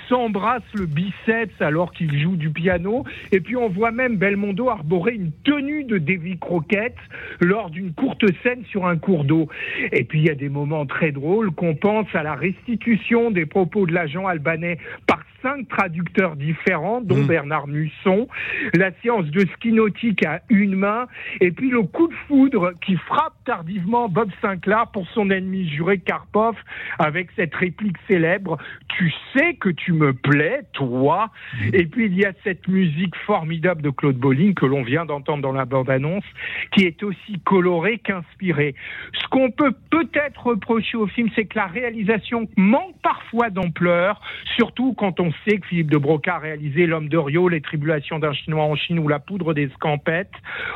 s'embrasse 0.08 0.64
le 0.74 0.86
biceps 0.86 1.62
alors 1.62 1.92
qu'il 1.92 2.18
joue 2.20 2.36
du 2.36 2.50
piano. 2.50 3.04
Et 3.32 3.40
puis 3.40 3.56
on 3.56 3.70
voit 3.70 3.92
même 3.92 4.18
Belmondo 4.18 4.70
arborer 4.70 5.14
une 5.14 5.32
tenue 5.44 5.84
de 5.84 5.98
Davy 5.98 6.38
Crockett 6.38 6.96
lors 7.40 7.70
d'une 7.70 7.94
courte 7.94 8.26
scène 8.44 8.64
sur 8.70 8.86
un 8.86 8.98
cours 8.98 9.24
d'eau. 9.24 9.50
Et 9.92 10.04
puis 10.04 10.20
il 10.20 10.26
y 10.26 10.30
a 10.30 10.36
des 10.36 10.50
moments 10.50 10.86
très 10.86 11.12
drôles 11.12 11.52
qu'on 11.52 11.76
pense 11.76 12.08
à 12.14 12.24
la 12.24 12.36
restitution 12.36 13.32
des 13.32 13.46
propos 13.46 13.86
de 13.86 13.94
l'agent 13.94 14.28
albanais 14.28 14.78
par 15.08 15.24
cinq 15.48 15.68
traducteurs 15.70 16.36
différents, 16.36 17.02
dont 17.02 17.18
Mmh. 17.18 17.28
Bernard 17.28 17.68
Musson, 17.68 18.28
la 18.74 18.92
séance 19.02 19.26
de 19.28 19.46
ski 19.56 19.72
nautique 19.72 20.26
à 20.26 20.42
une 20.50 20.76
main, 20.76 21.08
et 21.42 21.52
puis 21.52 21.70
le 21.70 21.84
coup 21.84 22.08
de 22.08 22.14
foudre 22.28 22.74
qui 22.86 22.96
frappe 22.96 23.34
tardivement 23.46 24.10
Bob 24.10 24.30
Sinclair 24.42 24.88
pour 24.92 25.08
son 25.10 25.30
ennemi 25.30 25.70
juré 25.70 26.00
Karpov 26.00 26.56
avec 27.00 27.30
cette 27.36 27.56
réplique 27.56 27.98
célèbre 28.08 28.58
Tu 28.90 29.12
sais 29.34 29.56
que 29.56 29.70
tu 29.70 29.94
me 29.94 30.14
plais, 30.14 30.62
toi 30.74 31.32
Et 31.74 31.86
puis 31.86 32.06
il 32.06 32.18
y 32.18 32.26
a 32.26 32.34
cette 32.44 32.68
musique 32.68 33.16
formidable 33.26 33.82
de 33.82 33.90
Claude 33.90 34.18
Bolling 34.18 34.54
que 34.54 34.66
l'on 34.66 34.84
vient 34.84 35.06
d'entendre 35.06 35.42
dans 35.42 35.54
la 35.54 35.66
bande-annonce, 35.66 36.26
qui 36.74 36.84
est 36.84 37.02
aussi 37.04 37.40
colorée 37.46 38.00
qu'inspirée. 38.00 38.76
Ce 39.14 39.28
qu'on 39.30 39.52
peut 39.52 39.74
peut-être 39.90 40.48
reprocher 40.48 40.98
au 40.98 41.08
film, 41.08 41.30
c'est 41.36 41.46
que 41.46 41.58
la 41.58 41.68
réalisation 41.68 42.48
manque 42.58 42.96
parfois 43.02 43.50
d'ampleur, 43.50 44.22
surtout 44.56 44.94
quand 44.94 45.20
on 45.20 45.32
sait 45.46 45.58
que 45.58 45.68
Philippe 45.68 45.92
de 45.92 45.98
Broca 45.98 46.36
a 46.36 46.40
réalisé 46.40 46.86
L'homme 46.86 47.10
de 47.10 47.18
Rio, 47.18 47.50
Les 47.50 47.62
tribulations 47.62 48.20
d'un 48.20 48.34
Chinois 48.34 48.64
en 48.64 48.76
Chine 48.76 49.00
ou 49.00 49.08
La 49.08 49.20
poudre 49.20 49.54
des 49.54 49.70
scampettes. 49.70 50.34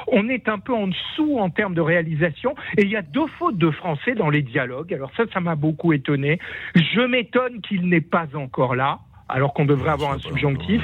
On 0.07 0.29
est 0.29 0.49
un 0.49 0.59
peu 0.59 0.73
en 0.73 0.87
dessous 0.87 1.37
en 1.39 1.49
termes 1.49 1.73
de 1.73 1.81
réalisation 1.81 2.55
et 2.77 2.83
il 2.83 2.89
y 2.89 2.95
a 2.95 3.01
deux 3.01 3.27
fautes 3.39 3.57
de 3.57 3.71
français 3.71 4.15
dans 4.15 4.29
les 4.29 4.41
dialogues. 4.41 4.93
Alors 4.93 5.11
ça, 5.15 5.23
ça 5.33 5.39
m'a 5.39 5.55
beaucoup 5.55 5.93
étonné. 5.93 6.39
Je 6.75 7.01
m'étonne 7.01 7.61
qu'il 7.61 7.87
n'est 7.87 8.01
pas 8.01 8.27
encore 8.35 8.75
là 8.75 8.99
alors 9.31 9.53
qu'on 9.53 9.65
devrait 9.65 9.91
avoir 9.91 10.11
un 10.11 10.19
subjonctif. 10.19 10.81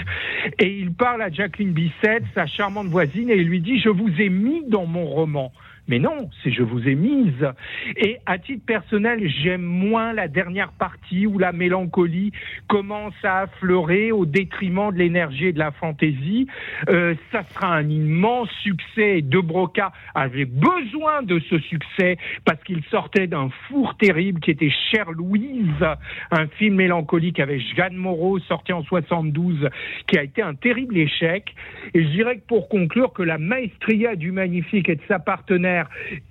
Et 0.60 0.78
il 0.80 0.94
parle 0.94 1.22
à 1.22 1.30
Jacqueline 1.30 1.74
Bisset, 1.74 2.22
sa 2.34 2.48
charmante 2.48 2.88
voisine, 2.88 3.30
et 3.30 3.36
il 3.36 3.48
lui 3.48 3.60
dit, 3.60 3.80
je 3.80 3.90
vous 3.90 4.10
ai 4.20 4.30
mis 4.30 4.64
dans 4.68 4.86
mon 4.86 5.06
roman. 5.06 5.52
Mais 5.88 6.00
non, 6.00 6.30
c'est 6.44 6.52
je 6.52 6.64
vous 6.64 6.88
ai 6.88 6.96
mise. 6.96 7.48
Et 7.96 8.18
à 8.26 8.38
titre 8.38 8.66
personnel, 8.66 9.30
j'aime 9.42 9.62
moins 9.62 10.12
la 10.12 10.28
dernière 10.28 10.72
partie 10.72 11.26
où 11.26 11.38
la 11.38 11.54
mélancolie 11.54 12.32
commence 12.68 13.14
à 13.24 13.42
affleurer 13.42 14.12
au 14.12 14.26
détriment 14.26 14.92
de 14.92 14.98
l'énergie 14.98 15.48
et 15.48 15.54
de 15.54 15.60
la 15.60 15.72
fantaisie. 15.72 16.48
Euh, 16.90 17.16
ça 17.32 17.44
sera 17.44 17.76
un 17.76 17.88
immense 17.88 18.50
succès. 18.64 19.22
De 19.22 19.40
Broca 19.40 19.92
avait 20.14 20.46
besoin 20.46 21.22
de 21.24 21.40
ce 21.50 21.58
succès 21.60 22.18
parce 22.44 22.62
qu'il 22.64 22.84
sortait 22.92 23.28
d'un 23.28 23.50
four 23.68 23.96
terrible 23.98 24.42
qui 24.42 24.52
était 24.52 24.72
Cher 24.92 25.12
Louise, 25.12 25.86
un 26.32 26.48
film 26.48 26.76
mélancolique 26.76 27.40
avec 27.40 27.62
Jeanne 27.76 27.96
Moreau 27.96 28.40
sorti 28.40 28.74
en 28.74 28.84
72 28.84 29.70
qui 30.08 30.18
a 30.18 30.24
été 30.24 30.42
un 30.42 30.54
terrible 30.54 30.98
échec. 30.98 31.56
Et 31.94 32.04
je 32.04 32.10
dirais 32.10 32.38
que 32.38 32.48
pour 32.48 32.68
conclure 32.68 33.14
que 33.14 33.24
la 33.24 33.38
maestria 33.38 34.16
du 34.16 34.32
magnifique 34.32 34.90
et 34.90 34.96
de 34.96 35.02
sa 35.08 35.20
partenaire 35.20 35.77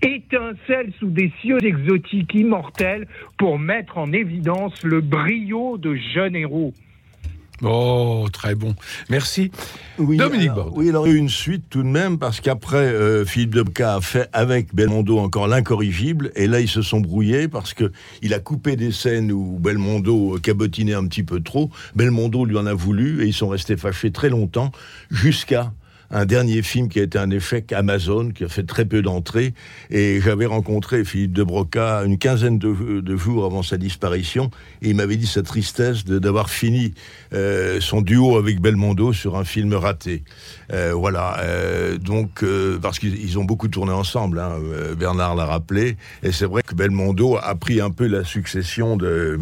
étincelle 0.03 0.93
sous 0.99 1.11
des 1.11 1.33
cieux 1.41 1.65
exotiques 1.65 2.35
immortels 2.35 3.07
pour 3.39 3.59
mettre 3.59 3.99
en 3.99 4.13
évidence 4.13 4.83
le 4.83 5.01
brio 5.01 5.79
de 5.79 5.97
jeunes 6.15 6.37
héros. 6.37 6.73
Oh, 7.63 8.27
très 8.33 8.55
bon. 8.55 8.75
Merci. 9.09 9.51
Dominique 9.99 10.51
alors, 10.51 10.65
Borde. 10.67 10.73
Oui, 10.77 10.91
alors 10.91 11.07
il 11.07 11.11
y 11.11 11.15
a 11.15 11.17
eu 11.17 11.19
une 11.19 11.31
suite 11.31 11.65
tout 11.71 11.83
de 11.83 11.89
même, 11.89 12.19
parce 12.19 12.41
qu'après, 12.41 12.77
euh, 12.77 13.25
Philippe 13.25 13.55
Debka 13.55 13.95
a 13.95 14.01
fait 14.03 14.29
avec 14.35 14.75
Belmondo 14.75 15.19
encore 15.19 15.49
l'incorrigible, 15.49 16.33
et 16.37 16.49
là, 16.49 16.61
ils 16.61 16.69
se 16.69 16.83
sont 16.83 17.01
brouillés 17.01 17.49
parce 17.49 17.73
que 17.73 17.93
il 18.21 18.35
a 18.35 18.41
coupé 18.41 18.77
des 18.77 18.93
scènes 18.93 19.33
où 19.33 19.59
Belmondo 19.59 20.39
cabotinait 20.43 20.95
un 20.95 21.07
petit 21.07 21.23
peu 21.23 21.41
trop. 21.41 21.71
Belmondo 21.95 22.45
lui 22.45 22.59
en 22.59 22.67
a 22.67 22.75
voulu, 22.75 23.23
et 23.23 23.27
ils 23.27 23.33
sont 23.33 23.49
restés 23.49 23.79
fâchés 23.79 24.11
très 24.11 24.29
longtemps, 24.29 24.71
jusqu'à 25.11 25.73
un 26.11 26.25
dernier 26.25 26.63
film 26.63 26.89
qui 26.89 27.01
a 27.01 27.03
été 27.03 27.19
un 27.19 27.31
échec 27.31 27.73
Amazon, 27.73 28.31
qui 28.31 28.45
a 28.45 28.49
fait 28.49 28.65
très 28.65 28.85
peu 28.85 29.03
d'entrées. 29.03 29.55
Et 29.91 30.21
j'avais 30.21 30.47
rencontré 30.47 31.05
Philippe 31.05 31.33
de 31.33 31.43
Broca 31.43 32.03
une 32.05 32.19
quinzaine 32.19 32.59
de, 32.59 33.17
jours 33.17 33.45
avant 33.45 33.63
sa 33.63 33.77
disparition. 33.77 34.51
Et 34.83 34.91
il 34.91 34.97
m'avait 34.97 35.17
dit 35.17 35.27
sa 35.27 35.43
tristesse 35.43 36.05
d'avoir 36.05 36.51
fini 36.51 36.93
euh, 37.33 37.81
son 37.81 38.01
duo 38.01 38.37
avec 38.37 38.61
Belmondo 38.61 39.13
sur 39.13 39.37
un 39.37 39.45
film 39.45 39.75
raté. 39.75 40.23
Euh, 40.73 40.93
voilà. 40.95 41.39
Euh, 41.41 41.99
donc, 41.99 42.45
parce 42.81 42.99
qu'ils 42.99 43.39
ont 43.39 43.45
beaucoup 43.45 43.69
tourné 43.69 43.93
ensemble, 43.93 44.39
hein, 44.39 44.59
Bernard 44.99 45.35
l'a 45.35 45.47
rappelé. 45.47 45.97
Et 46.23 46.33
c'est 46.33 46.47
vrai 46.47 46.63
que 46.63 46.75
Belmondo 46.75 47.37
a 47.37 47.55
pris 47.55 47.81
un 47.81 47.91
peu 47.91 48.07
la 48.07 48.25
succession 48.25 48.97
de 48.97 49.39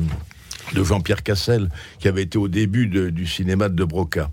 de 0.72 0.82
Jean-Pierre 0.82 1.22
Cassel, 1.22 1.68
qui 1.98 2.08
avait 2.08 2.22
été 2.22 2.38
au 2.38 2.48
début 2.48 2.86
du 2.86 3.26
cinéma 3.26 3.68
de 3.68 3.84
Broca. 3.84 4.30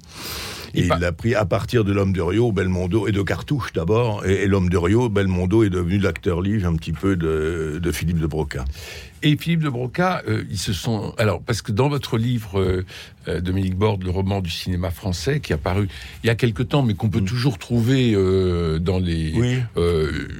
Et 0.73 0.81
il 0.81 0.87
l'a 0.87 1.11
pris 1.11 1.35
à 1.35 1.45
partir 1.45 1.83
de 1.83 1.91
L'Homme 1.91 2.13
de 2.13 2.21
Rio, 2.21 2.51
Belmondo, 2.51 3.07
et 3.07 3.11
de 3.11 3.21
Cartouche 3.21 3.73
d'abord. 3.73 4.25
Et, 4.25 4.47
L'Homme 4.47 4.69
de 4.69 4.77
Rio, 4.77 5.09
Belmondo 5.09 5.63
est 5.63 5.69
devenu 5.69 5.97
l'acteur 5.97 6.41
livre 6.41 6.67
un 6.67 6.75
petit 6.75 6.93
peu 6.93 7.15
de, 7.15 7.79
de 7.81 7.91
Philippe 7.91 8.19
de 8.19 8.27
Broca. 8.27 8.65
Et 9.23 9.37
Philippe 9.37 9.61
de 9.63 9.69
Broca, 9.69 10.23
euh, 10.27 10.43
ils 10.49 10.57
se 10.57 10.73
sont. 10.73 11.13
Alors, 11.17 11.41
parce 11.41 11.61
que 11.61 11.71
dans 11.71 11.89
votre 11.89 12.17
livre, 12.17 12.59
euh, 12.59 12.85
euh, 13.27 13.39
Dominique 13.39 13.75
Borde, 13.75 14.03
le 14.03 14.09
roman 14.09 14.41
du 14.41 14.49
cinéma 14.49 14.89
français, 14.89 15.39
qui 15.39 15.53
a 15.53 15.57
paru 15.57 15.87
il 16.23 16.27
y 16.27 16.29
a 16.31 16.35
quelque 16.35 16.63
temps, 16.63 16.81
mais 16.81 16.95
qu'on 16.95 17.09
peut 17.09 17.21
mm. 17.21 17.25
toujours 17.25 17.57
trouver 17.59 18.13
dans 18.79 18.99
les. 18.99 19.61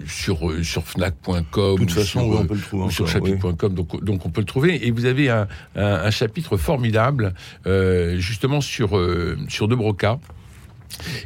sur, 0.07 0.51
sur 0.63 0.83
Fnac.com. 0.83 1.75
De 1.75 1.79
toute 1.79 1.91
façon, 1.91 2.21
on 2.21 2.45
peut 2.45 2.55
le 2.55 2.61
trouver. 2.61 2.85
Ou 2.85 2.91
sur 2.91 3.07
chapitre.com, 3.07 3.73
donc, 3.73 4.03
donc 4.03 4.25
on 4.25 4.29
peut 4.29 4.41
le 4.41 4.47
trouver. 4.47 4.87
Et 4.87 4.91
vous 4.91 5.05
avez 5.05 5.29
un, 5.29 5.47
un 5.75 6.11
chapitre 6.11 6.57
formidable, 6.57 7.33
justement, 8.17 8.61
sur, 8.61 8.99
sur 9.47 9.67
de 9.67 9.75
Broca. 9.75 10.19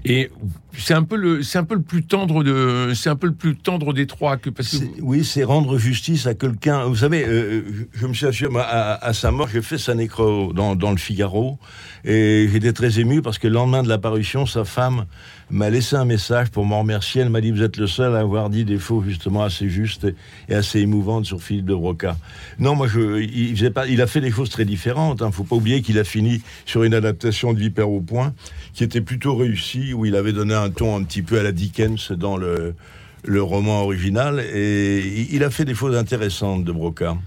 Et 0.03 0.31
c'est 0.77 0.93
un 0.93 1.03
peu 1.03 1.15
le, 1.15 1.43
c'est 1.43 1.57
un 1.57 1.63
peu 1.63 1.75
le 1.75 1.81
plus 1.81 2.03
tendre 2.03 2.43
de, 2.43 2.93
c'est 2.93 3.09
un 3.09 3.15
peu 3.15 3.27
le 3.27 3.33
plus 3.33 3.55
tendre 3.55 3.93
des 3.93 4.07
trois 4.07 4.37
que 4.37 4.49
parce 4.49 4.77
que 4.77 4.85
oui, 5.01 5.23
c'est 5.23 5.43
rendre 5.43 5.77
justice 5.77 6.27
à 6.27 6.33
quelqu'un. 6.33 6.85
Vous 6.85 6.97
savez, 6.97 7.25
euh, 7.25 7.63
je 7.93 8.07
me 8.07 8.13
suis 8.13 8.25
assuré 8.25 8.53
à, 8.59 9.13
sa 9.13 9.31
mort, 9.31 9.47
j'ai 9.47 9.61
fait 9.61 9.77
sa 9.77 9.95
nécro 9.95 10.53
dans, 10.53 10.75
dans 10.75 10.91
le 10.91 10.97
Figaro 10.97 11.57
et 12.03 12.47
j'étais 12.51 12.73
très 12.73 12.99
ému 12.99 13.21
parce 13.21 13.37
que 13.37 13.47
le 13.47 13.53
lendemain 13.53 13.83
de 13.83 13.89
l'apparition, 13.89 14.45
sa 14.45 14.65
femme 14.65 15.05
m'a 15.49 15.69
laissé 15.69 15.95
un 15.95 16.05
message 16.05 16.49
pour 16.49 16.65
m'en 16.65 16.79
remercier. 16.79 17.21
Elle 17.21 17.29
m'a 17.29 17.41
dit 17.41 17.51
Vous 17.51 17.63
êtes 17.63 17.77
le 17.77 17.87
seul 17.87 18.15
à 18.15 18.19
avoir 18.19 18.49
dit 18.49 18.65
des 18.65 18.77
faux 18.77 19.03
justement 19.03 19.43
assez 19.43 19.69
justes 19.69 20.07
et 20.49 20.55
assez 20.55 20.79
émouvantes 20.79 21.25
sur 21.25 21.41
Philippe 21.41 21.65
de 21.65 21.75
Broca. 21.75 22.17
Non, 22.59 22.75
moi, 22.75 22.87
il 22.95 24.01
a 24.01 24.07
fait 24.07 24.21
des 24.21 24.31
choses 24.31 24.49
très 24.49 24.65
différentes. 24.65 25.19
Il 25.19 25.23
hein. 25.23 25.27
ne 25.27 25.31
faut 25.31 25.43
pas 25.43 25.55
oublier 25.55 25.81
qu'il 25.81 25.99
a 25.99 26.03
fini 26.03 26.41
sur 26.65 26.83
une 26.83 26.93
adaptation 26.93 27.53
de 27.53 27.59
Vipère 27.59 27.89
au 27.89 28.01
point 28.01 28.33
qui 28.73 28.83
était 28.83 29.01
plutôt 29.01 29.35
réussie, 29.35 29.93
où 29.93 30.05
il 30.05 30.15
avait 30.15 30.33
donné 30.33 30.53
un 30.53 30.69
ton 30.69 30.97
un 30.97 31.03
petit 31.03 31.21
peu 31.21 31.39
à 31.39 31.43
la 31.43 31.51
Dickens 31.51 32.11
dans 32.11 32.37
le, 32.37 32.75
le 33.23 33.41
roman 33.41 33.83
original. 33.83 34.39
Et 34.39 35.27
il 35.31 35.43
a 35.43 35.49
fait 35.49 35.65
des 35.65 35.75
choses 35.75 35.95
intéressantes 35.95 36.63
de 36.63 36.71
Broca. 36.71 37.17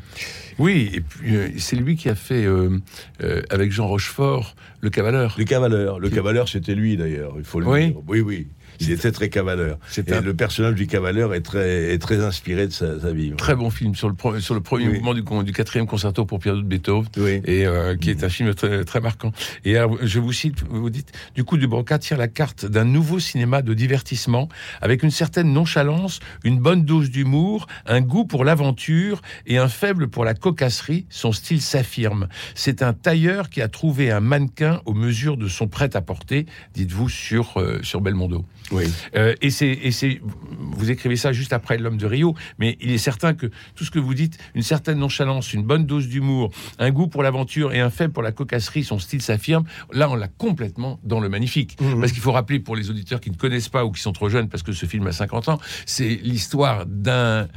Oui, 0.58 0.90
et 0.92 1.00
puis 1.00 1.36
euh, 1.36 1.48
c'est 1.58 1.76
lui 1.76 1.96
qui 1.96 2.08
a 2.08 2.14
fait 2.14 2.44
euh, 2.44 2.78
euh, 3.22 3.42
avec 3.50 3.70
Jean 3.70 3.86
Rochefort 3.86 4.56
le 4.80 4.90
Cavaleur. 4.90 5.34
Le 5.38 5.44
Cavaleur, 5.44 6.00
le 6.00 6.10
Cavaleur, 6.10 6.48
c'était 6.48 6.74
lui 6.74 6.96
d'ailleurs. 6.96 7.34
Il 7.36 7.44
faut 7.44 7.60
le 7.60 7.66
oui. 7.66 7.86
dire. 7.88 7.96
Oui, 8.06 8.20
oui. 8.20 8.48
Il 8.80 8.90
était 8.90 9.12
très 9.12 9.28
cavaleur. 9.28 9.78
Et 9.96 10.20
le 10.20 10.34
personnage 10.34 10.74
du 10.74 10.86
cavaleur 10.86 11.34
est 11.34 11.40
très, 11.40 11.92
est 11.92 11.98
très 11.98 12.24
inspiré 12.24 12.66
de 12.66 12.72
sa, 12.72 13.12
vie. 13.12 13.32
Très 13.36 13.54
bon 13.54 13.70
film 13.70 13.94
sur 13.94 14.08
le, 14.08 14.40
sur 14.40 14.54
le 14.54 14.60
premier 14.60 14.88
mouvement 14.88 15.14
du, 15.14 15.22
du 15.44 15.52
quatrième 15.52 15.86
concerto 15.86 16.24
pour 16.24 16.38
Pierre 16.38 16.56
de 16.56 16.62
Beethoven, 16.62 17.08
et 17.16 17.66
euh, 17.66 17.96
qui 17.96 18.10
est 18.10 18.24
un 18.24 18.28
film 18.28 18.54
très, 18.54 18.84
très 18.84 19.00
marquant. 19.00 19.32
Et 19.64 19.76
je 20.02 20.20
vous 20.20 20.32
cite, 20.32 20.62
vous 20.68 20.90
dites, 20.90 21.12
du 21.34 21.44
coup, 21.44 21.56
Dubroca 21.56 21.98
tire 21.98 22.18
la 22.18 22.28
carte 22.28 22.66
d'un 22.66 22.84
nouveau 22.84 23.18
cinéma 23.18 23.62
de 23.62 23.74
divertissement 23.74 24.48
avec 24.80 25.02
une 25.02 25.10
certaine 25.10 25.52
nonchalance, 25.52 26.20
une 26.44 26.58
bonne 26.58 26.84
dose 26.84 27.10
d'humour, 27.10 27.66
un 27.86 28.00
goût 28.00 28.24
pour 28.24 28.44
l'aventure 28.44 29.22
et 29.46 29.58
un 29.58 29.68
faible 29.68 30.08
pour 30.08 30.24
la 30.24 30.34
cocasserie. 30.34 31.06
Son 31.10 31.32
style 31.32 31.62
s'affirme. 31.62 32.28
C'est 32.54 32.82
un 32.82 32.92
tailleur 32.92 33.50
qui 33.50 33.62
a 33.62 33.68
trouvé 33.68 34.10
un 34.10 34.20
mannequin 34.20 34.80
aux 34.84 34.94
mesures 34.94 35.36
de 35.36 35.48
son 35.48 35.68
prêt-à-porter, 35.68 36.46
dites-vous, 36.74 37.08
sur, 37.08 37.58
euh, 37.60 37.80
sur 37.82 38.00
Belmondo. 38.00 38.44
Oui. 38.70 38.84
Euh, 39.14 39.34
et 39.40 39.50
c'est, 39.50 40.20
vous 40.58 40.90
écrivez 40.90 41.16
ça 41.16 41.32
juste 41.32 41.52
après 41.52 41.78
l'homme 41.78 41.96
de 41.96 42.06
Rio, 42.06 42.34
mais 42.58 42.76
il 42.80 42.90
est 42.90 42.98
certain 42.98 43.34
que 43.34 43.46
tout 43.74 43.84
ce 43.84 43.90
que 43.90 43.98
vous 43.98 44.14
dites, 44.14 44.38
une 44.54 44.62
certaine 44.62 44.98
nonchalance, 44.98 45.52
une 45.52 45.62
bonne 45.62 45.86
dose 45.86 46.08
d'humour, 46.08 46.50
un 46.78 46.90
goût 46.90 47.08
pour 47.08 47.22
l'aventure 47.22 47.72
et 47.72 47.80
un 47.80 47.90
faible 47.90 48.12
pour 48.12 48.22
la 48.22 48.32
cocasserie, 48.32 48.84
son 48.84 48.98
style 48.98 49.22
s'affirme. 49.22 49.64
Là, 49.92 50.10
on 50.10 50.14
l'a 50.14 50.28
complètement 50.28 51.00
dans 51.04 51.20
le 51.20 51.28
magnifique. 51.28 51.80
Mhm. 51.80 52.00
Parce 52.00 52.12
qu'il 52.12 52.22
faut 52.22 52.32
rappeler 52.32 52.60
pour 52.60 52.76
les 52.76 52.90
auditeurs 52.90 53.20
qui 53.20 53.30
ne 53.30 53.36
connaissent 53.36 53.68
pas 53.68 53.84
ou 53.84 53.92
qui 53.92 54.00
sont 54.00 54.12
trop 54.12 54.28
jeunes, 54.28 54.48
parce 54.48 54.62
que 54.62 54.72
ce 54.72 54.86
film 54.86 55.06
a 55.06 55.12
50 55.12 55.48
ans, 55.48 55.58
c'est 55.86 56.20
l'histoire 56.22 56.86
d'un 56.86 57.48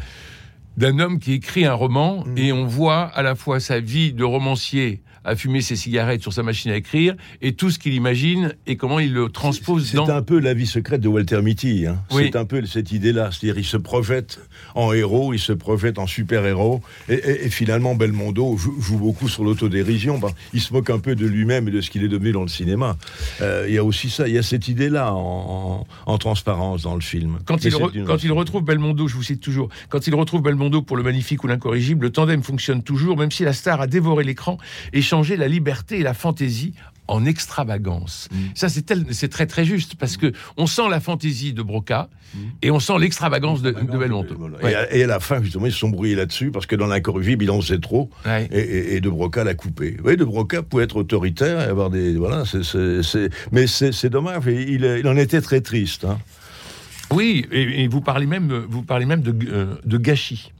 d'un 0.77 0.99
homme 0.99 1.19
qui 1.19 1.33
écrit 1.33 1.65
un 1.65 1.73
roman 1.73 2.23
mhm. 2.25 2.37
et 2.37 2.53
on 2.53 2.65
voit 2.65 3.03
à 3.03 3.21
la 3.21 3.35
fois 3.35 3.59
sa 3.59 3.81
vie 3.81 4.13
de 4.13 4.23
romancier 4.23 5.01
à 5.23 5.35
fumer 5.35 5.61
ses 5.61 5.75
cigarettes 5.75 6.21
sur 6.21 6.33
sa 6.33 6.43
machine 6.43 6.71
à 6.71 6.75
écrire 6.75 7.15
et 7.41 7.53
tout 7.53 7.69
ce 7.69 7.79
qu'il 7.79 7.93
imagine 7.93 8.53
et 8.67 8.75
comment 8.75 8.99
il 8.99 9.13
le 9.13 9.29
transpose 9.29 9.93
dans. 9.93 10.05
C'est 10.05 10.11
un 10.11 10.21
peu 10.21 10.39
la 10.39 10.53
vie 10.53 10.65
secrète 10.65 11.01
de 11.01 11.07
Walter 11.07 11.41
Mitty. 11.41 11.85
Hein. 11.87 12.01
C'est 12.09 12.35
un 12.35 12.45
peu 12.45 12.65
cette 12.65 12.91
idée-là. 12.91 13.29
C'est-à-dire, 13.31 13.59
il 13.59 13.65
se 13.65 13.77
projette 13.77 14.39
en 14.75 14.93
héros, 14.93 15.33
il 15.33 15.39
se 15.39 15.53
projette 15.53 15.99
en 15.99 16.07
super-héros. 16.07 16.81
Et, 17.09 17.49
finalement, 17.49 17.95
Belmondo 17.95 18.57
joue, 18.57 18.97
beaucoup 18.97 19.29
sur 19.29 19.43
l'autodérision. 19.43 20.19
il 20.53 20.61
se 20.61 20.73
moque 20.73 20.89
un 20.89 20.99
peu 20.99 21.15
de 21.15 21.25
lui-même 21.25 21.67
et 21.67 21.71
de 21.71 21.81
ce 21.81 21.89
qu'il 21.89 22.03
est 22.03 22.07
devenu 22.07 22.31
dans 22.31 22.43
le 22.43 22.47
cinéma. 22.47 22.97
Euh, 23.41 23.65
il 23.67 23.73
y 23.73 23.77
a 23.77 23.83
aussi 23.83 24.09
ça, 24.09 24.27
il 24.27 24.33
y 24.33 24.37
a 24.37 24.43
cette 24.43 24.67
idée-là 24.67 25.13
en, 25.13 25.85
transparence 26.19 26.83
dans 26.83 26.93
le 26.93 27.01
film. 27.01 27.39
Quand, 27.45 27.63
il, 27.65 27.73
quand 28.05 28.23
il 28.23 28.31
retrouve 28.31 28.63
Belmondo, 28.63 29.07
je 29.07 29.15
vous 29.15 29.23
cite 29.23 29.41
toujours, 29.41 29.69
quand 29.89 30.05
il 30.05 30.13
retrouve 30.13 30.43
Belmondo 30.43 30.83
pour 30.83 30.95
le 30.95 31.03
magnifique 31.03 31.43
ou 31.43 31.47
l'incorrigible, 31.47 32.05
le 32.05 32.11
tandem 32.11 32.43
fonctionne 32.43 32.83
toujours, 32.83 33.17
même 33.17 33.31
si 33.31 33.43
la 33.43 33.53
star 33.53 33.81
a 33.81 33.87
dévoré 33.87 34.23
l'écran 34.23 34.59
et 34.93 35.01
changer 35.11 35.35
la 35.35 35.49
liberté 35.49 35.99
et 35.99 36.03
la 36.03 36.13
fantaisie 36.13 36.73
en 37.09 37.25
extravagance. 37.25 38.29
Mm. 38.31 38.37
Ça, 38.55 38.69
c'est 38.69 39.27
très 39.27 39.45
très 39.45 39.65
juste 39.65 39.95
parce 39.95 40.15
que 40.15 40.31
on 40.55 40.67
sent 40.67 40.87
la 40.89 41.01
fantaisie 41.01 41.51
de 41.51 41.61
Broca 41.61 42.09
mm. 42.33 42.37
et 42.61 42.71
on 42.71 42.79
sent 42.79 42.97
l'extravagance 42.97 43.61
de, 43.61 43.71
de 43.71 43.97
Belmondo. 43.97 44.35
Et, 44.63 45.03
à, 45.03 45.07
la 45.07 45.19
fin, 45.19 45.43
justement, 45.43 45.65
ils 45.65 45.73
se 45.73 45.79
sont 45.79 45.89
brouillés 45.89 46.15
là-dessus 46.15 46.49
parce 46.51 46.65
que 46.65 46.77
dans 46.77 46.87
l'incorrigible, 46.87 47.43
il 47.43 47.51
en 47.51 47.59
sait 47.61 47.79
trop 47.79 48.09
et, 48.51 49.01
de 49.01 49.09
Broca 49.09 49.43
l'a 49.43 49.53
coupé. 49.53 49.97
Oui, 50.05 50.15
de 50.15 50.23
Broca 50.23 50.63
pouvait 50.63 50.85
être 50.85 50.95
autoritaire 50.95 51.59
et 51.59 51.65
avoir 51.65 51.89
des 51.89 52.15
voilà, 52.15 52.43
mais 53.51 53.67
c'est 53.67 54.09
dommage. 54.09 54.43
Il, 54.47 55.07
en 55.07 55.17
était 55.17 55.41
très 55.41 55.59
triste. 55.59 56.05
Hein. 56.05 56.19
Oui, 57.11 57.45
et, 57.51 57.89
vous 57.89 57.99
parlez 57.99 58.27
même, 58.27 58.65
vous 58.69 58.83
parlez 58.83 59.05
même 59.05 59.21
de, 59.21 59.35
euh, 59.51 59.75
de 59.83 59.97
gâchis. 59.97 60.53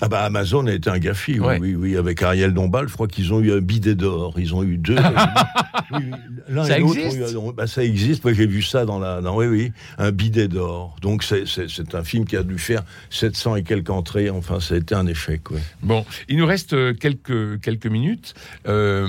Ah 0.00 0.08
bah 0.08 0.22
Amazon 0.22 0.66
a 0.66 0.72
été 0.72 0.90
un 0.90 0.98
gaffi, 0.98 1.38
oui, 1.38 1.74
oui, 1.74 1.96
avec 1.96 2.22
Ariel 2.22 2.52
Dombal, 2.52 2.88
je 2.88 2.94
crois 2.94 3.06
qu'ils 3.06 3.32
ont 3.32 3.40
eu 3.40 3.52
un 3.52 3.60
bidet 3.60 3.94
d'or, 3.94 4.34
ils 4.38 4.54
ont 4.54 4.64
eu 4.64 4.76
deux. 4.76 4.96
ça, 6.64 6.78
existe 6.78 7.36
bah, 7.54 7.66
ça 7.66 7.84
existe 7.84 8.22
j'ai 8.32 8.46
vu 8.46 8.62
ça 8.62 8.84
dans 8.84 8.98
la, 8.98 9.20
oui, 9.32 9.46
oui, 9.46 9.72
un 9.98 10.10
bidet 10.10 10.48
d'or. 10.48 10.96
Donc 11.00 11.22
c'est 11.22 11.94
un 11.94 12.04
film 12.04 12.24
qui 12.24 12.36
a 12.36 12.42
dû 12.42 12.58
faire 12.58 12.82
700 13.10 13.56
et 13.56 13.62
quelques 13.62 13.90
entrées, 13.90 14.30
enfin 14.30 14.60
ça 14.60 14.74
a 14.74 14.78
été 14.78 14.94
un 14.94 15.06
échec. 15.06 15.42
Bon, 15.82 16.04
il 16.28 16.38
nous 16.38 16.46
reste 16.46 16.72
euh, 16.72 16.94
quelques, 16.94 17.60
quelques 17.60 17.86
minutes. 17.86 18.34
Euh, 18.66 19.08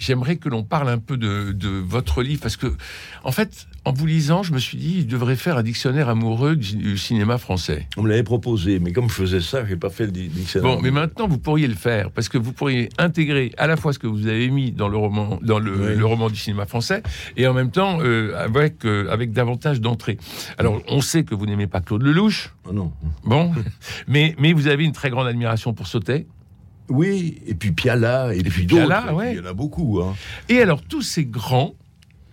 j'aimerais 0.00 0.36
que 0.36 0.48
l'on 0.48 0.64
parle 0.64 0.88
un 0.88 0.98
peu 0.98 1.16
de, 1.16 1.52
de, 1.52 1.68
votre 1.68 2.22
livre, 2.22 2.40
parce 2.40 2.56
que, 2.56 2.74
en 3.22 3.30
fait, 3.30 3.66
en 3.84 3.92
vous 3.92 4.06
lisant, 4.06 4.42
je 4.42 4.52
me 4.52 4.58
suis 4.58 4.78
dit, 4.78 4.94
il 4.98 5.06
devrait 5.06 5.36
faire 5.36 5.58
un 5.58 5.62
dictionnaire 5.62 6.08
amoureux 6.08 6.56
du 6.56 6.98
cinéma 6.98 7.38
français. 7.38 7.86
On 7.96 8.02
me 8.02 8.08
l'avait 8.08 8.24
proposé, 8.24 8.80
mais 8.80 8.92
comme 8.92 9.08
je 9.08 9.14
faisais 9.14 9.40
ça, 9.40 9.64
je 9.64 9.70
n'ai 9.70 9.76
pas 9.76 9.90
fait 9.90 10.06
le 10.06 10.12
dictionnaire. 10.12 10.76
Bon, 10.76 10.82
mais 10.82 10.90
maintenant, 10.90 11.28
vous 11.28 11.38
pourriez 11.38 11.68
le 11.68 11.74
faire, 11.74 12.10
parce 12.10 12.28
que 12.28 12.38
vous 12.38 12.52
pourriez 12.52 12.88
intégrer 12.98 13.52
à 13.58 13.66
la 13.66 13.76
fois 13.76 13.92
ce 13.92 13.98
que 13.98 14.06
vous 14.06 14.26
avez 14.26 14.48
mis 14.50 14.72
dans 14.72 14.88
le 14.88 14.96
roman, 14.96 15.38
dans 15.42 15.58
le, 15.58 15.94
le 15.94 16.06
roman 16.06 16.30
du 16.30 16.36
cinéma 16.36 16.66
français, 16.66 17.02
et 17.36 17.46
en 17.46 17.52
même 17.52 17.70
temps, 17.70 17.98
euh, 18.00 18.34
avec, 18.36 18.84
euh, 18.84 19.10
avec 19.10 19.32
davantage 19.32 19.80
d'entrées. 19.80 20.18
Alors, 20.56 20.80
on 20.88 21.02
sait 21.02 21.24
que 21.24 21.34
vous 21.34 21.46
n'aimez 21.46 21.66
pas 21.66 21.80
Claude 21.80 22.02
Lelouch. 22.02 22.50
Oh 22.66 22.72
non. 22.72 22.92
Bon, 23.24 23.52
mais, 24.08 24.34
mais 24.38 24.54
vous 24.54 24.66
avez 24.66 24.84
une 24.84 24.92
très 24.92 25.10
grande 25.10 25.26
admiration 25.26 25.74
pour 25.74 25.86
Sautet. 25.86 26.26
Oui, 26.90 27.40
et 27.46 27.54
puis 27.54 27.72
Piala, 27.72 28.34
et, 28.34 28.42
puis, 28.42 28.66
d'autres. 28.66 28.82
Il 29.30 29.36
y 29.36 29.40
en 29.40 29.46
a 29.46 29.52
beaucoup. 29.52 30.00
Hein. 30.02 30.14
Et 30.48 30.60
alors, 30.60 30.82
tous 30.82 31.02
ces 31.02 31.24
grands 31.24 31.74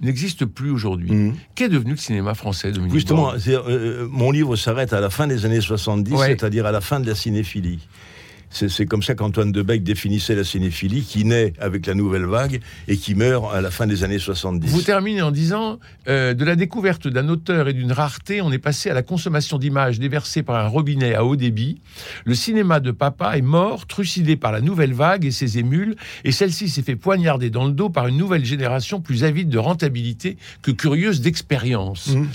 n'existent 0.02 0.48
plus 0.48 0.72
aujourd'hui. 0.72 1.12
Mhm. 1.12 1.36
Qu'est 1.56 1.70
devenu 1.70 1.92
le 1.92 1.98
cinéma 1.98 2.34
français, 2.34 2.72
Dominique 2.72 2.94
Justement, 2.94 3.34
euh, 3.48 4.08
mon 4.10 4.32
livre 4.32 4.56
s'arrête 4.56 4.94
à 4.94 5.00
la 5.00 5.10
fin 5.10 5.28
des 5.28 5.46
années 5.46 5.62
70, 5.62 6.18
c'est-à-dire 6.26 6.66
à 6.66 6.72
la 6.72 6.82
fin 6.82 7.00
de 7.00 7.08
la 7.08 7.16
cinéphilie. 7.16 7.80
C'est 8.50 8.86
comme 8.86 9.04
ça 9.04 9.14
qu'Antoine 9.14 9.52
Debec 9.52 9.84
définissait 9.84 10.34
la 10.34 10.44
cinéphilie, 10.44 11.04
qui 11.04 11.26
naît 11.26 11.54
avec 11.60 11.86
la 11.86 11.94
nouvelle 11.94 12.26
vague 12.26 12.62
et 12.88 12.98
qui 12.98 13.14
meurt 13.14 13.54
à 13.54 13.62
la 13.62 13.72
fin 13.72 13.88
des 13.88 14.04
années 14.04 14.20
70. 14.20 14.70
Vous 14.70 14.82
terminez 14.82 15.22
en 15.22 15.32
disant 15.32 15.80
euh, 16.08 16.34
de 16.34 16.46
la 16.46 16.56
découverte 16.56 17.08
d'un 17.08 17.28
auteur 17.30 17.68
et 17.68 17.74
d'une 17.74 17.92
rareté, 17.92 18.42
on 18.42 18.52
est 18.52 18.58
passé 18.58 18.90
à 18.90 18.94
la 18.94 19.04
consommation 19.04 19.58
d'images 19.58 20.00
déversées 20.00 20.44
par 20.44 20.56
un 20.56 20.68
robinet 20.68 21.14
à 21.14 21.26
haut 21.26 21.36
débit. 21.36 21.82
Le 22.26 22.36
cinéma 22.36 22.80
de 22.80 22.92
papa 22.92 23.38
est 23.38 23.42
mort, 23.42 23.86
trucidé 23.86 24.38
par 24.38 24.52
la 24.52 24.62
nouvelle 24.62 24.94
vague 24.94 25.26
et 25.26 25.32
ses 25.32 25.60
émules, 25.60 25.96
et 26.24 26.32
celle-ci 26.32 26.70
s'est 26.70 26.84
fait 26.84 26.96
poignarder 26.96 27.50
dans 27.50 27.66
le 27.66 27.74
dos 27.74 27.90
par 27.90 28.08
une 28.08 28.18
nouvelle 28.18 28.46
génération 28.46 29.02
plus 29.02 29.24
avide 29.24 29.50
de 29.50 29.58
rentabilité 29.58 30.38
que 30.62 30.72
curieuse 30.72 31.22
d'expérience. 31.22 32.16
Mmh, 32.16 32.28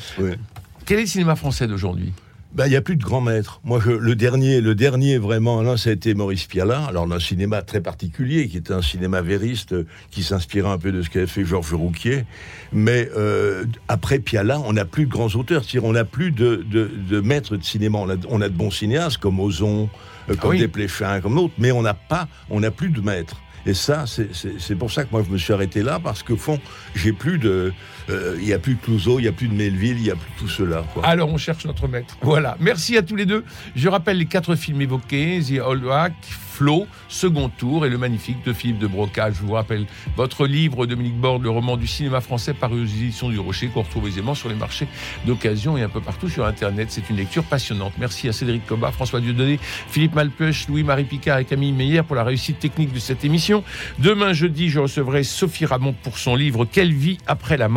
Quel 0.84 0.98
est 0.98 1.02
le 1.02 1.06
cinéma 1.08 1.36
français 1.36 1.66
d'aujourd'hui? 1.66 2.12
Ben, 2.54 2.66
il 2.66 2.70
n'y 2.70 2.76
a 2.76 2.82
plus 2.82 2.96
de 2.96 3.02
grands 3.02 3.22
maîtres. 3.22 3.60
Moi, 3.64 3.80
je, 3.82 3.90
le 3.90 4.14
dernier, 4.14 4.60
le 4.60 4.74
dernier 4.74 5.16
vraiment, 5.16 5.62
là, 5.62 5.76
ça 5.78 5.90
a 5.90 5.92
été 5.94 6.12
Maurice 6.14 6.44
Piala. 6.44 6.84
Alors, 6.84 7.06
d'un 7.06 7.18
cinéma 7.18 7.62
très 7.62 7.80
particulier, 7.80 8.46
qui 8.48 8.58
était 8.58 8.74
un 8.74 8.82
cinéma 8.82 9.22
vériste, 9.22 9.74
qui 10.10 10.22
s'inspirait 10.22 10.68
un 10.68 10.78
peu 10.78 10.92
de 10.92 11.00
ce 11.00 11.08
qu'avait 11.08 11.26
fait 11.26 11.44
Georges 11.44 11.72
Rouquier. 11.72 12.24
Mais 12.72 13.08
euh, 13.16 13.64
après 13.88 14.18
Piala, 14.18 14.60
on 14.60 14.74
n'a 14.74 14.84
plus 14.84 15.06
de 15.06 15.10
grands 15.10 15.34
auteurs. 15.34 15.64
C'est-à-dire, 15.64 15.88
on 15.88 15.92
n'a 15.92 16.04
plus 16.04 16.30
de, 16.30 16.64
de, 16.70 16.90
de, 17.08 17.20
maîtres 17.20 17.56
de 17.56 17.64
cinéma. 17.64 17.98
On 17.98 18.10
a, 18.10 18.16
on 18.28 18.42
a, 18.42 18.48
de 18.50 18.54
bons 18.54 18.70
cinéastes 18.70 19.16
comme 19.16 19.40
Ozon, 19.40 19.88
euh, 20.28 20.34
comme 20.34 20.38
ah 20.42 20.48
oui. 20.48 20.58
Desplechin, 20.58 21.20
comme 21.22 21.36
d'autres, 21.36 21.54
mais 21.56 21.72
on 21.72 21.82
n'a 21.82 21.94
pas, 21.94 22.28
on 22.50 22.60
n'a 22.60 22.70
plus 22.70 22.90
de 22.90 23.00
maîtres. 23.00 23.36
Et 23.64 23.74
ça, 23.74 24.04
c'est 24.06 24.74
pour 24.74 24.90
ça 24.90 25.04
que 25.04 25.10
moi 25.12 25.22
je 25.24 25.32
me 25.32 25.38
suis 25.38 25.52
arrêté 25.52 25.82
là, 25.82 26.00
parce 26.02 26.22
qu'au 26.22 26.36
fond, 26.36 26.58
j'ai 26.94 27.12
plus 27.12 27.38
de. 27.38 27.72
Euh, 28.10 28.36
Il 28.40 28.46
n'y 28.46 28.52
a 28.52 28.58
plus 28.58 28.74
de 28.74 28.80
Clouseau, 28.80 29.18
il 29.18 29.22
n'y 29.22 29.28
a 29.28 29.32
plus 29.32 29.48
de 29.48 29.54
Melville, 29.54 29.96
il 29.98 30.02
n'y 30.04 30.10
a 30.10 30.16
plus 30.16 30.30
tout 30.38 30.48
cela. 30.48 30.84
Quoi. 30.92 31.04
Alors 31.06 31.28
on 31.30 31.36
cherche 31.38 31.64
notre 31.64 31.88
maître. 31.88 32.16
Voilà. 32.22 32.56
Merci 32.60 32.96
à 32.96 33.02
tous 33.02 33.16
les 33.16 33.26
deux. 33.26 33.44
Je 33.76 33.88
rappelle 33.88 34.18
les 34.18 34.26
quatre 34.26 34.54
films 34.56 34.80
évoqués 34.80 35.40
The 35.40 35.60
Old 35.64 35.84
Wack, 35.84 36.12
Flo, 36.52 36.86
Second 37.08 37.48
Tour 37.48 37.86
et 37.86 37.88
Le 37.88 37.96
Magnifique 37.98 38.44
de 38.44 38.52
Philippe 38.52 38.78
de 38.78 38.86
Broca. 38.86 39.30
Je 39.30 39.40
vous 39.40 39.52
rappelle 39.52 39.86
votre 40.16 40.46
livre, 40.46 40.86
Dominique 40.86 41.16
Borde, 41.16 41.42
le 41.42 41.50
roman 41.50 41.76
du 41.76 41.86
cinéma 41.86 42.20
français 42.20 42.52
paru 42.52 42.82
aux 42.82 42.86
éditions 42.86 43.30
du 43.30 43.38
Rocher, 43.38 43.68
qu'on 43.68 43.82
retrouve 43.82 44.06
aisément 44.06 44.34
sur 44.34 44.48
les 44.48 44.54
marchés 44.54 44.86
d'occasion 45.26 45.78
et 45.78 45.82
un 45.82 45.88
peu 45.88 46.00
partout 46.00 46.28
sur 46.28 46.44
Internet. 46.44 46.88
C'est 46.90 47.08
une 47.08 47.16
lecture 47.16 47.44
passionnante. 47.44 47.94
Merci 47.98 48.28
à 48.28 48.32
Cédric 48.32 48.66
Cobat, 48.66 48.92
François 48.92 49.20
Dieudonné, 49.20 49.58
Philippe 49.88 50.14
Malpeuch, 50.14 50.68
Louis-Marie 50.68 51.04
Picard 51.04 51.38
et 51.38 51.44
Camille 51.44 51.72
Meyer 51.72 52.02
pour 52.02 52.16
la 52.16 52.24
réussite 52.24 52.58
technique 52.58 52.92
de 52.92 52.98
cette 52.98 53.24
émission. 53.24 53.64
Demain, 53.98 54.32
jeudi, 54.34 54.68
je 54.68 54.78
recevrai 54.78 55.22
Sophie 55.24 55.64
Ramon 55.66 55.94
pour 56.02 56.18
son 56.18 56.36
livre 56.36 56.66
Quelle 56.70 56.92
vie 56.92 57.18
après 57.26 57.56
la 57.56 57.68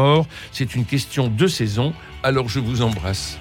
c'est 0.52 0.76
une 0.76 0.86
question 0.86 1.28
de 1.28 1.48
saison. 1.48 1.94
Alors 2.24 2.50
je 2.50 2.60
vous 2.60 2.82
embrasse. 2.82 3.38